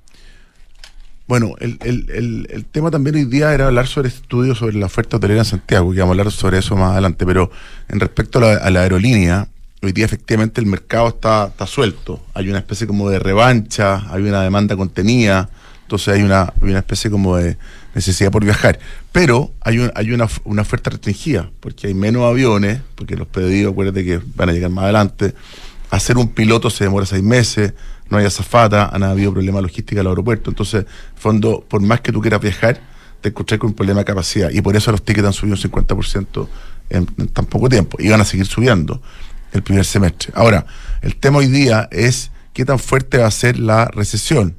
[1.26, 5.40] bueno, el, tema también hoy día era hablar sobre este estudio sobre la oferta hotelera
[5.40, 7.50] en Santiago, y vamos a hablar sobre eso más adelante, pero
[7.88, 9.48] en respecto a la, aerolínea,
[9.82, 14.24] hoy día efectivamente el mercado está, está, suelto, hay una especie como de revancha, hay
[14.24, 15.50] una demanda contenida,
[15.84, 17.58] entonces hay una, una especie como de
[17.96, 18.80] necesidad por viajar,
[19.14, 23.72] pero hay, un, hay una, una oferta restringida, porque hay menos aviones, porque los pedidos,
[23.72, 25.34] acuérdate que van a llegar más adelante,
[25.92, 27.74] hacer un piloto se demora seis meses,
[28.10, 30.50] no hay azafata, han habido problemas logísticos en el aeropuerto.
[30.50, 30.86] Entonces,
[31.16, 32.82] fondo, por más que tú quieras viajar,
[33.20, 34.50] te encontrás con un problema de capacidad.
[34.50, 36.48] Y por eso los tickets han subido un 50%
[36.90, 37.98] en, en tan poco tiempo.
[38.00, 39.02] Y van a seguir subiendo
[39.52, 40.32] el primer semestre.
[40.36, 40.66] Ahora,
[41.02, 44.56] el tema hoy día es qué tan fuerte va a ser la recesión.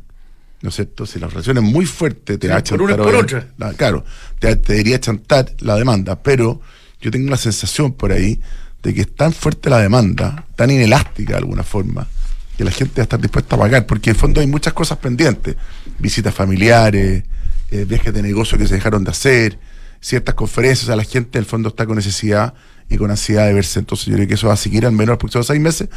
[0.61, 1.07] ¿No es cierto?
[1.07, 2.97] Si la recesión es muy fuerte, te va a chantar.
[2.97, 3.49] Por otra.
[3.77, 4.05] claro,
[4.39, 6.23] te, te debería chantar la demanda.
[6.23, 6.61] Pero
[7.01, 8.41] yo tengo la sensación por ahí
[8.83, 12.09] de que es tan fuerte la demanda, tan inelástica de alguna forma,
[12.57, 14.73] que la gente va a estar dispuesta a pagar, porque en el fondo hay muchas
[14.73, 15.57] cosas pendientes,
[15.99, 17.25] visitas familiares,
[17.71, 19.59] eh, viajes de negocio que se dejaron de hacer,
[20.01, 22.55] ciertas conferencias, o sea, la gente en el fondo está con necesidad
[22.89, 25.09] y con ansiedad de verse, entonces yo creo que eso va a seguir al menos
[25.09, 25.89] los próximos seis meses,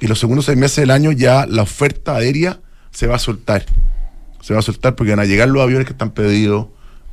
[0.00, 2.60] y los segundos seis meses del año ya la oferta aérea
[2.92, 3.66] se va a soltar,
[4.40, 6.68] se va a soltar porque van a llegar los aviones que están pedidos,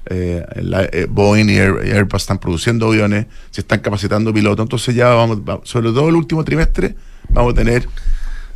[0.07, 0.45] eh,
[0.91, 5.89] eh, Boeing y Airbus están produciendo aviones, se están capacitando pilotos, entonces ya vamos, sobre
[5.89, 6.95] todo el último trimestre,
[7.29, 7.87] vamos a tener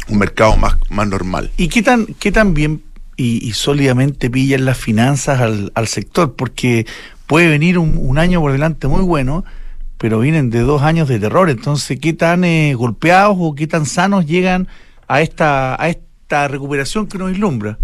[0.07, 1.51] un mercado más, más normal.
[1.57, 2.83] ¿Y qué tan, qué tan bien
[3.15, 6.35] y, sólidamente pillan las finanzas al, al sector?
[6.35, 6.85] Porque
[7.29, 9.43] puede venir un, año por delante muy bueno,
[9.97, 13.85] pero vienen de dos años de terror, entonces ¿qué tan eh, golpeados o qué tan
[13.85, 14.67] sanos llegan
[15.07, 17.77] a esta, a esta recuperación que nos vislumbra?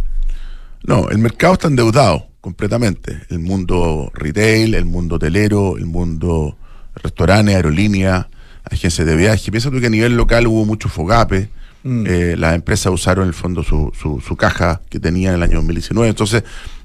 [0.84, 3.24] No, el mercado está endeudado completamente.
[3.32, 6.56] El mundo retail, el mundo hotelero, el mundo
[6.94, 8.30] restaurante, aerolínea,
[8.64, 9.50] agencias de viaje.
[9.50, 11.50] Piensa tú que a nivel local hubo mucho fogape.
[11.82, 12.06] Mm.
[12.06, 15.56] Eh, las empresas usaron en el fondo su, su, caja que tenían en el año
[15.56, 16.08] 2019.
[16.08, 16.44] Entonces,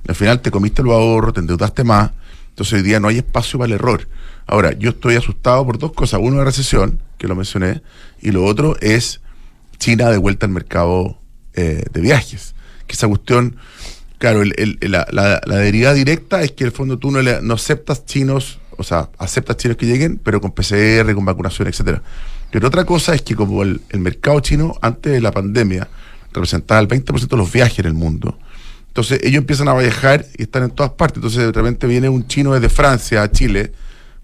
[0.09, 2.13] al final te comiste el ahorro, te endeudaste más.
[2.49, 4.09] Entonces, hoy día no hay espacio para el error.
[4.47, 6.21] Ahora, yo estoy asustado por dos cosas.
[6.23, 7.83] Uno, la recesión, que lo mencioné,
[8.23, 9.21] y lo otro es
[9.79, 11.19] China de vuelta al mercado
[11.53, 12.55] eh, de viajes.
[12.87, 13.57] Que esa cuestión
[14.21, 15.07] Claro, la,
[15.47, 19.09] la, deriva directa es que el fondo tú no, le, no aceptas chinos, o sea,
[19.17, 22.03] aceptas chinos que lleguen, pero con PCR, con vacunación, etcétera.
[22.51, 25.89] Pero otra cosa es que como el, mercado chino antes de la pandemia
[26.35, 28.39] representaba el 20% de los viajes en el mundo,
[28.89, 31.17] entonces ellos empiezan a viajar y están en todas partes.
[31.17, 33.73] Entonces de repente viene un chino desde Francia a Chile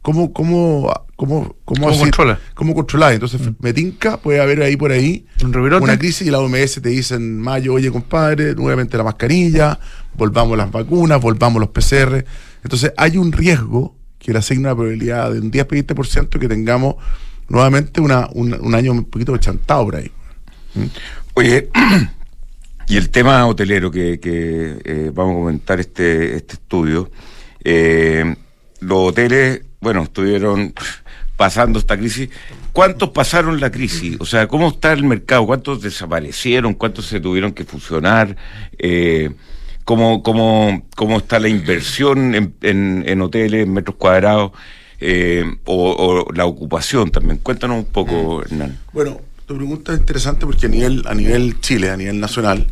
[0.07, 2.39] ¿Cómo, cómo, cómo, cómo, controla?
[2.55, 3.15] ¿Cómo controlar?
[3.15, 3.57] Entonces, mm.
[3.59, 7.41] me tinca, puede haber ahí por ahí una crisis y la OMS te dice en
[7.41, 9.81] mayo, oye, compadre, nuevamente la mascarilla,
[10.15, 12.25] volvamos las vacunas, volvamos los PCR.
[12.63, 16.95] Entonces, hay un riesgo que le asigna una probabilidad de un 10-20% que tengamos
[17.49, 20.13] nuevamente una, un, año un poquito chantado por ahí.
[20.77, 20.85] ¿Mm?
[21.35, 21.69] Oye,
[22.87, 27.11] y el tema hotelero que, que eh, vamos a comentar este, este estudio,
[27.65, 28.37] eh,
[28.79, 30.74] los hoteles bueno, estuvieron
[31.37, 32.31] pasando esta crisis.
[32.72, 34.16] ¿Cuántos pasaron la crisis?
[34.20, 35.47] O sea, ¿cómo está el mercado?
[35.47, 36.74] ¿Cuántos desaparecieron?
[36.74, 38.37] ¿Cuántos se tuvieron que fusionar?
[38.79, 39.31] Eh,
[39.85, 44.53] cómo, cómo, cómo está la inversión en, en, en hoteles, en metros cuadrados,
[44.99, 47.39] eh, o, o la ocupación también.
[47.39, 48.79] Cuéntanos un poco, Hernán.
[48.93, 52.66] Bueno, tu pregunta es interesante porque a nivel, a nivel Chile, a nivel nacional,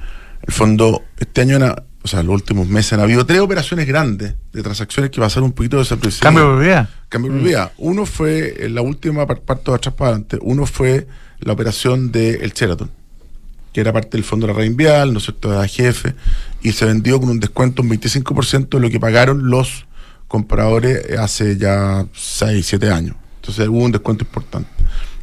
[0.47, 1.59] el fondo, este año,
[2.05, 5.53] o sea, los últimos meses han habido tres operaciones grandes de transacciones que pasaron un
[5.53, 6.21] poquito desapercibidas.
[6.21, 6.89] Cambio de propiedad.
[7.09, 7.73] Cambio de propiedad.
[7.79, 11.07] Uno fue, en la última par- parte de atrás para adelante, uno fue
[11.41, 12.91] la operación del el Sheraton,
[13.73, 16.07] que era parte del fondo de la Reinvial, ¿no es cierto?, de AGF,
[16.63, 19.87] y se vendió con un descuento un 25% de lo que pagaron los
[20.29, 23.17] compradores eh, hace ya 6, 7 años.
[23.41, 24.69] Entonces hubo un descuento importante.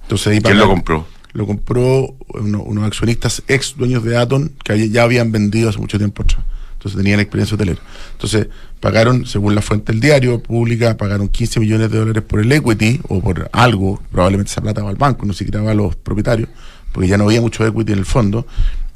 [0.01, 1.07] Entonces ahí ¿Quién lo compró?
[1.33, 5.97] Lo compró uno- unos accionistas ex dueños de Aton que ya habían vendido hace mucho
[5.97, 6.41] tiempo atrás.
[6.81, 7.79] Entonces tenían experiencia hotelera.
[8.13, 8.47] Entonces
[8.79, 12.99] pagaron, según la fuente del diario pública, pagaron 15 millones de dólares por el equity
[13.07, 14.01] o por algo.
[14.11, 16.49] Probablemente esa plata va al banco, no siquiera va a los propietarios,
[16.91, 18.47] porque ya no había mucho equity en el fondo.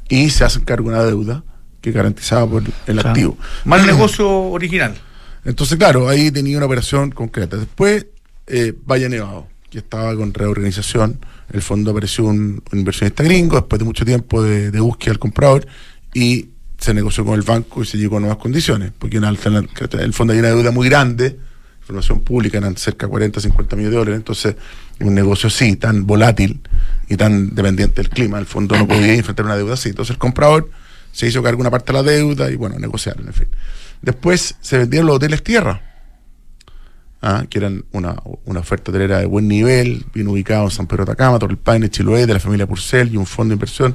[0.08, 1.44] Y se hacen cargo de una deuda
[1.80, 3.08] que garantizaba por el Claro.
[3.10, 3.38] activo.
[3.64, 4.96] Mal negocio original.
[5.44, 7.56] Entonces, claro, ahí tenía una operación concreta.
[7.56, 8.06] Después,
[8.48, 11.20] eh, Valle Nevado, que estaba con reorganización.
[11.52, 15.20] El fondo apareció un, un inversionista gringo después de mucho tiempo de, de búsqueda del
[15.20, 15.68] comprador
[16.12, 16.48] y
[16.78, 18.92] se negoció con el banco y se llegó a nuevas condiciones.
[18.98, 21.38] Porque en el, fondo hay una deuda muy grande,
[21.80, 24.16] información pública, eran cerca de 40, 50 millones de dólares.
[24.18, 24.56] Entonces,
[25.00, 26.60] un negocio así, tan volátil
[27.08, 29.90] y tan dependiente del clima, el fondo no podía enfrentar una deuda así.
[29.90, 30.70] Entonces, el comprador
[31.12, 33.48] se hizo cargo una parte de la deuda y, bueno, negociaron, en fin.
[34.02, 35.95] Después se vendieron los hoteles tierra,
[37.22, 41.04] ah, que eran una, una oferta hotelera de buen nivel, bien ubicado en San Pedro
[41.04, 43.94] de Atacama, Torre del Paine, Chiloé, de la familia Purcell y un fondo de inversión,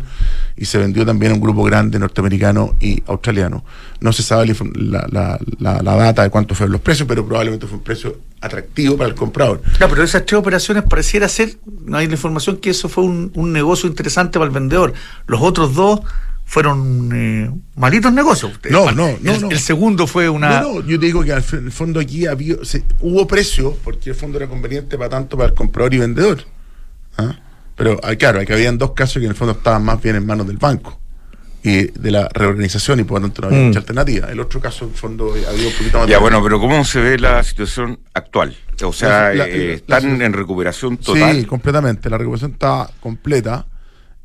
[0.57, 3.63] y se vendió también a un grupo grande norteamericano y australiano.
[3.99, 7.67] No se sabe la, la, la- la- data de cuánto fueron los precios, pero probablemente
[7.67, 9.61] fue un precio atractivo para el comprador.
[9.80, 13.32] Ya, pero esas tres operaciones pareciera ser, no hay la información que eso fue un,
[13.36, 14.93] un negocio interesante para el vendedor.
[15.28, 16.01] Los otros dos
[16.51, 18.59] fueron eh, malitos negocios.
[18.69, 19.51] No, no, no, el, no.
[19.51, 20.59] el segundo fue una.
[20.59, 24.09] No, no, yo te digo que al el fondo aquí había, se- hubo precio, porque
[24.09, 26.39] el fondo era conveniente para tanto para el comprador y vendedor.
[27.17, 27.39] ¿ah?
[27.77, 30.25] Pero ah, claro, aquí habían dos casos que en el fondo estaban más bien en
[30.25, 30.99] manos del banco
[31.63, 33.67] y de la reorganización y por lo tanto no había Mm.
[33.67, 34.29] mucha alternativa.
[34.29, 36.83] El otro caso, en el fondo, había un poquito más Ya, de- bueno, pero ¿cómo
[36.83, 38.57] se ve la situación actual?
[38.83, 41.37] O sea, La- la- eh, la- ¿están la- en recuperación total?
[41.39, 42.09] Sí, completamente.
[42.09, 43.67] La recuperación está completa.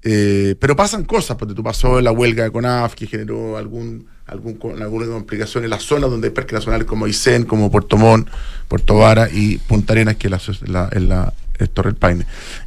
[0.09, 4.57] Eh, pero pasan cosas, porque tú pasó la huelga de CONAF que generó algún, algún,
[4.80, 8.28] alguna complicación en las zonas donde hay parques nacionales como Aysén, como Puerto Montt,
[8.68, 11.32] Puerto Vara y Punta Arenas, que es la, es la
[11.74, 12.24] Torre del Paine.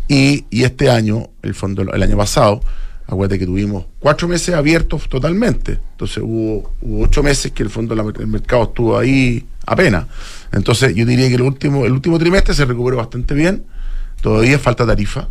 [0.09, 2.61] Y, y este año, el fondo, el año pasado,
[3.07, 5.79] acuérdate que tuvimos cuatro meses abiertos totalmente.
[5.91, 6.73] Entonces hubo,
[7.03, 10.07] ocho meses que el fondo la- el mercado estuvo ahí apenas.
[10.51, 13.63] Entonces yo diría que el último, el último trimestre se recuperó bastante bien.
[14.21, 15.29] Todavía falta tarifa,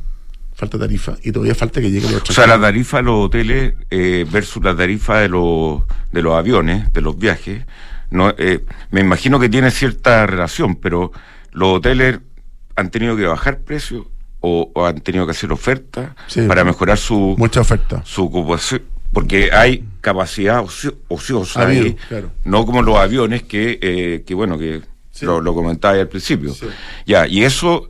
[0.59, 3.75] falta tarifa y todavía falta que llegue los O sea, la tarifa de los hoteles
[3.91, 7.65] eh, versus la tarifa de los, de los aviones, de los viajes,
[8.11, 11.13] no, eh, me imagino que tiene cierta relación, pero
[11.53, 12.19] los hoteles
[12.75, 14.07] han tenido que bajar precios
[14.41, 16.41] o, o han tenido que hacer ofertas Sí.
[16.49, 18.03] para mejorar su, mucha oferta.
[18.05, 18.83] su ocupación.
[19.13, 22.31] Porque hay capacidad ocio- ociosa ahí, claro.
[22.45, 24.83] no como los aviones que, eh, que bueno, que
[25.13, 25.25] Sí.
[25.25, 26.53] lo, lo comentaba ahí al principio.
[26.53, 26.67] Sí.
[27.07, 27.89] Ya, y eso,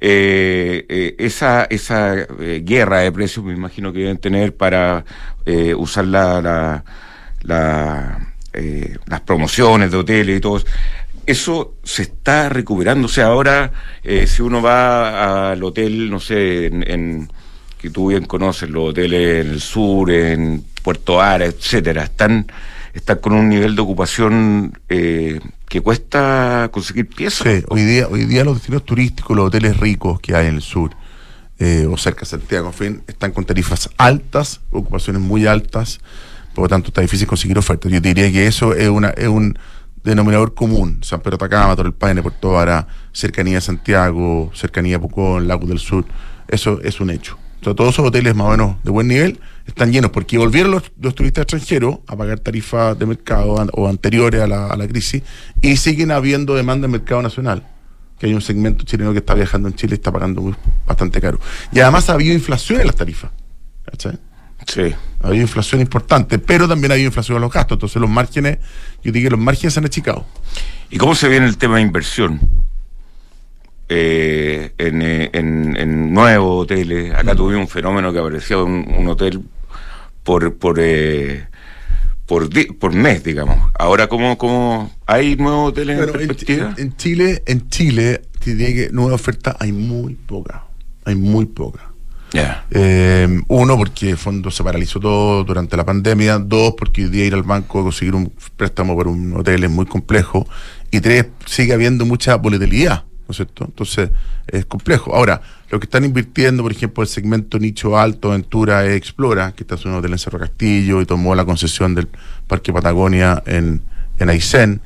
[0.00, 5.04] eh, eh, esa, esa eh, guerra de precios me imagino que deben tener para
[5.44, 6.84] eh, usar la, la,
[7.42, 8.32] la,
[9.06, 10.62] las promociones de hoteles y todo
[11.26, 11.74] eso.
[11.82, 13.06] Se está recuperando.
[13.06, 13.72] O sea, ahora,
[14.26, 17.28] si uno va al hotel, no sé, en, en-
[17.78, 22.44] que tú bien conoces, los hoteles en el sur, en Puerto Ara, etcétera, están,
[22.94, 27.46] están con un nivel de ocupación eh, que cuesta conseguir piezas.
[27.46, 30.62] Sí, hoy día, hoy día los destinos turísticos, los hoteles ricos que hay en el
[30.62, 30.90] sur
[31.58, 36.00] eh, o cerca de Santiago, en fin, están con tarifas altas, ocupaciones muy altas,
[36.54, 37.90] por lo tanto está difícil conseguir ofertas.
[37.90, 39.58] Yo diría que eso es, una, es un
[40.02, 41.00] denominador común.
[41.02, 45.78] San Pedro Atacama, Torre Paine, Puerto Vara, cercanía a Santiago, cercanía a Pucón, Lagos del
[45.78, 46.04] Sur,
[46.48, 47.38] eso es un hecho.
[47.62, 50.84] Sea, todos esos hoteles más o menos de buen nivel están llenos porque volvieron los,
[51.00, 54.86] los turistas extranjeros a pagar tarifas de mercado an- o anteriores a la, a la
[54.88, 55.22] crisis
[55.60, 57.66] y siguen habiendo demanda en mercado nacional
[58.18, 60.54] que hay un segmento chileno que está viajando en Chile y está pagando muy-
[60.86, 61.38] bastante caro.
[61.70, 63.30] Y además ha habido inflación en las tarifas.
[63.84, 64.18] ¿cachai?
[64.66, 64.92] Sí.
[65.22, 67.76] Ha habido inflación importante, pero también ha habido inflación en los gastos.
[67.76, 68.58] Entonces los márgenes,
[69.04, 70.26] yo diría que los márgenes se han achicado.
[70.90, 72.40] ¿Y cómo se viene el tema de inversión?
[73.88, 77.14] Eh, en, eh, en, en nuevos hoteles.
[77.14, 79.40] Acá tuvimos un fenómeno que aparecía un, un hotel
[80.22, 81.46] por por eh,
[82.26, 83.70] por, di- por mes, digamos.
[83.78, 86.74] Ahora, ¿cómo, cómo hay nuevos hoteles Bueno, en perspectiva?
[86.76, 90.64] en- en Chile, en Chile, diría que nueva oferta hay muy poca.
[91.06, 91.90] Hay muy poca.
[92.70, 96.38] Eh, uno, porque el fondo se paralizó todo durante la pandemia.
[96.38, 99.70] Dos, porque hoy día ir al banco a conseguir un préstamo para un hotel es
[99.70, 100.46] muy complejo.
[100.90, 103.66] Y tres, sigue habiendo mucha volatilidad, ¿no es cierto?
[103.66, 104.10] Entonces,
[104.46, 105.14] es complejo.
[105.14, 109.64] Ahora, lo que están invirtiendo, por ejemplo, el segmento nicho alto, Ventura e Explora, que
[109.64, 112.08] está en un hotel en Cerro Castillo y tomó la concesión del
[112.46, 113.82] Parque Patagonia en,
[114.18, 114.80] en Aysén.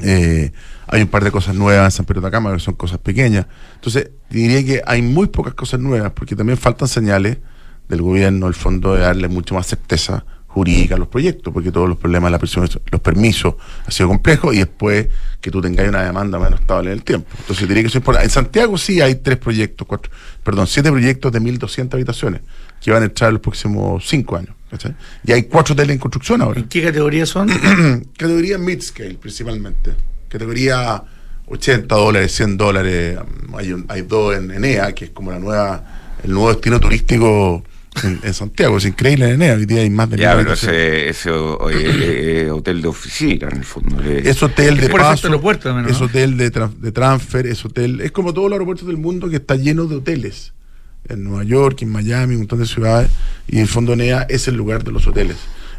[0.00, 0.52] Eh,
[0.86, 3.46] hay un par de cosas nuevas en San Pedro de Atacama, que son cosas pequeñas.
[3.74, 7.38] Entonces, diría que hay muy pocas cosas nuevas, porque también faltan señales
[7.88, 10.24] del gobierno, el fondo, de darle mucho más certeza
[10.58, 13.54] jurídica los proyectos, porque todos los problemas de la presión, los permisos,
[13.86, 15.08] ha sido complejo, y después
[15.40, 17.28] que tú tengas una demanda menos estable en el tiempo.
[17.38, 18.26] Entonces, diría que eso es importante.
[18.26, 22.42] En Santiago sí hay tres proyectos, cuatro, perdón, siete proyectos de 1.200 habitaciones,
[22.80, 24.54] que van a entrar en los próximos cinco años.
[25.24, 26.60] Y hay cuatro hoteles en construcción ahora.
[26.60, 27.48] ¿En qué categoría son?
[28.16, 29.94] categoría mid-scale, principalmente
[30.28, 31.02] categoría
[31.46, 33.18] 80 dólares, 100 dólares.
[33.56, 35.84] Hay, hay dos en Enea, que es como la nueva,
[36.22, 37.64] el nuevo destino turístico
[38.04, 38.78] en, Santiago.
[38.78, 42.50] Es increíble en Enea, hoy día hay más de Ya, pero ese, ese eh, eh,
[42.50, 44.02] hotel de oficina, en el fondo.
[44.02, 45.28] Es hotel de paso,
[45.88, 48.00] es hotel de, de transfer, es hotel.
[48.00, 50.52] Es como todos los aeropuertos del mundo que está lleno de hoteles.
[51.08, 53.10] En Nueva York, en Miami, un montón de ciudades.
[53.46, 55.36] Y en el fondo Enea es el lugar de los hoteles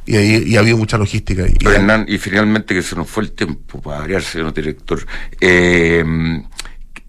[0.10, 1.46] y, ahí, y ha habido mucha logística.
[1.48, 5.06] Y, Hernán, y finalmente que se nos fue el tiempo para variar, señor director.
[5.40, 6.04] Eh,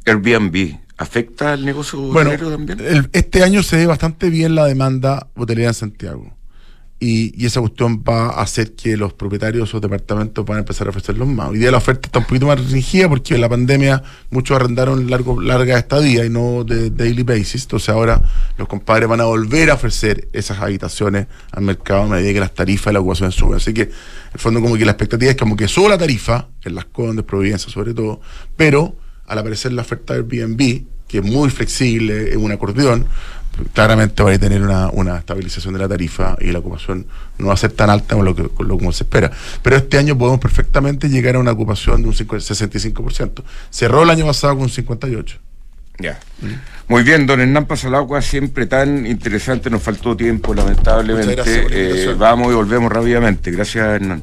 [0.04, 3.08] Airbnb, ¿afecta al negocio bueno, también?
[3.12, 6.36] este año se ve bastante bien la demanda hotelera en Santiago
[7.00, 10.86] y, esa cuestión va a hacer que los propietarios de esos departamentos van a empezar
[10.86, 11.48] a ofrecerlos más.
[11.48, 15.08] Hoy día la oferta está un poquito más restringida porque en la pandemia muchos arrendaron
[15.08, 17.62] largo, larga estadía y no de, daily basis.
[17.62, 18.20] Entonces ahora
[18.58, 22.54] los compadres van a volver a ofrecer esas habitaciones al mercado a medida que las
[22.54, 23.54] tarifas y la ocupación suben.
[23.54, 23.90] Así que, en
[24.34, 27.24] el fondo, como que la expectativa es como que suba la tarifa, en las Condes,
[27.24, 28.20] Providencia sobre todo,
[28.56, 28.94] pero
[29.30, 33.06] al aparecer la oferta de Airbnb, que es muy flexible, es un acordeón,
[33.72, 37.06] claramente va a tener una, estabilización de la tarifa y la ocupación
[37.38, 39.30] no va a ser tan alta como lo, que, lo como se espera.
[39.62, 43.42] Pero este año podemos perfectamente llegar a una ocupación de un 65%.
[43.70, 45.38] Cerró el año pasado con un 58%.
[46.00, 46.18] Ya.
[46.88, 49.68] Muy bien, don Hernán Pasalagua, siempre tan interesante.
[49.68, 51.42] Nos faltó tiempo, lamentablemente.
[51.70, 53.50] Eh, vamos y volvemos rápidamente.
[53.50, 54.22] Gracias, Hernán.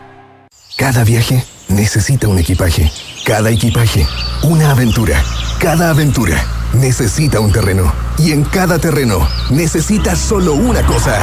[0.81, 2.91] Cada viaje necesita un equipaje.
[3.23, 4.07] Cada equipaje,
[4.41, 5.23] una aventura.
[5.59, 6.43] Cada aventura
[6.73, 7.93] necesita un terreno.
[8.17, 11.17] Y en cada terreno necesita solo una cosa.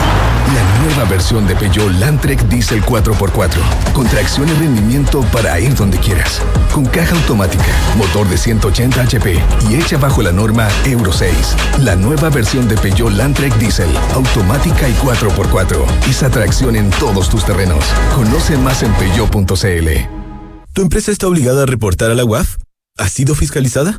[0.55, 3.92] La nueva versión de Peugeot Landtrek Diesel 4x4.
[3.92, 6.42] Con tracción y rendimiento para ir donde quieras.
[6.72, 7.64] Con caja automática,
[7.96, 9.40] motor de 180 HP
[9.70, 11.36] y hecha bajo la norma Euro 6.
[11.80, 15.84] La nueva versión de Peugeot Landtrek Diesel, automática y 4x4.
[16.09, 17.84] Esa tracción en todos tus terrenos.
[18.14, 19.88] Conoce más en peugeot.cl.
[20.72, 22.57] ¿Tu empresa está obligada a reportar a la UAF?
[22.99, 23.99] ¿Ha sido fiscalizada?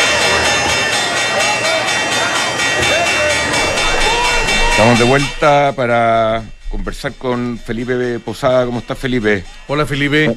[4.81, 8.65] Estamos de vuelta para conversar con Felipe Posada.
[8.65, 9.43] ¿Cómo está Felipe?
[9.67, 10.35] Hola Felipe.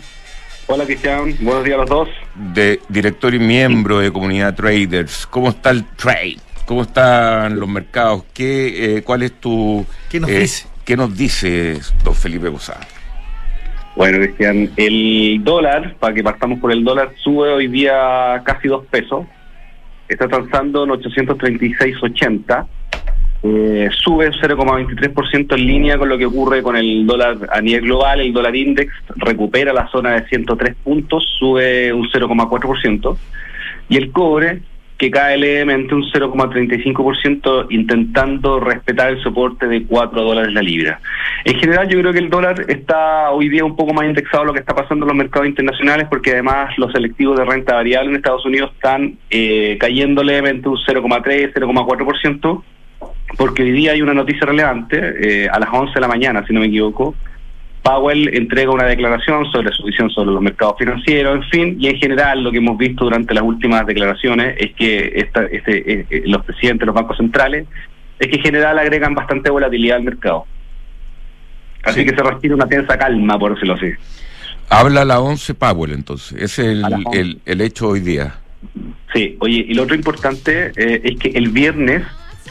[0.67, 2.09] Hola Cristian, buenos días a los dos.
[2.53, 5.27] De director y miembro de Comunidad Traders.
[5.29, 6.37] ¿Cómo está el trade?
[6.67, 8.25] ¿Cómo están los mercados?
[8.35, 9.87] ¿Qué, eh, ¿Cuál es tu...
[10.11, 10.69] ¿Qué nos eh, dice?
[10.85, 12.87] ¿Qué nos dice don Felipe Posada?
[13.97, 18.85] Bueno, Cristian, el dólar, para que partamos por el dólar, sube hoy día casi dos
[18.91, 19.25] pesos.
[20.07, 22.67] Está transando en 836.80.
[23.47, 28.21] Eh, sube 0,23% en línea con lo que ocurre con el dólar a nivel global.
[28.23, 33.19] El dólar index recupera la zona de 103 puntos, sube un 0,4%.
[33.91, 34.63] Y el cobre,
[34.97, 41.01] que cae levemente un 0,35%, intentando respetar el soporte de 4 dólares la libra.
[41.45, 44.47] En general, yo creo que el dólar está hoy día un poco más indexado a
[44.47, 48.09] lo que está pasando en los mercados internacionales, porque además los selectivos de renta variable
[48.09, 52.63] en Estados Unidos están eh, cayendo levemente un 0,3, 0,4%
[53.37, 56.53] porque hoy día hay una noticia relevante, eh, a las 11 de la mañana, si
[56.53, 57.15] no me equivoco,
[57.83, 61.97] Powell entrega una declaración sobre su visión sobre los mercados financieros, en fin, y en
[61.99, 66.23] general lo que hemos visto durante las últimas declaraciones es que esta, este, eh, eh,
[66.27, 67.67] los presidentes de los bancos centrales
[68.19, 70.47] es que en general agregan bastante volatilidad al mercado.
[71.83, 72.07] Así Sí.
[72.07, 73.91] que se respira una tensa calma, por decirlo así.
[74.71, 76.33] Habla a la 11 Powell, entonces.
[76.41, 77.21] Ese es el, A las 11.
[77.21, 78.35] el, el hecho hoy día.
[79.13, 82.03] Sí, oye, y lo otro importante eh, es que el viernes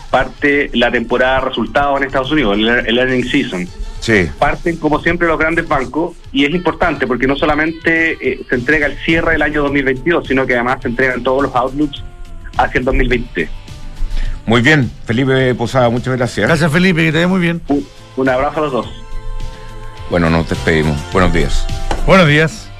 [0.09, 3.67] parte la temporada de resultados en Estados Unidos, el, el earning season.
[3.99, 4.29] Sí.
[4.37, 8.87] Parten, como siempre, los grandes bancos y es importante porque no solamente eh, se entrega
[8.87, 12.03] el cierre del año 2022, sino que además se entregan todos los outlooks
[12.57, 13.49] hacia el 2020.
[14.45, 16.45] Muy bien, Felipe Posada, muchas gracias.
[16.45, 17.61] Gracias Felipe, que te vaya muy bien.
[17.69, 17.87] Un,
[18.17, 19.03] un abrazo a los dos.
[20.09, 20.99] Bueno, nos despedimos.
[21.11, 21.65] Buenos días.
[22.05, 22.72] Buenos días.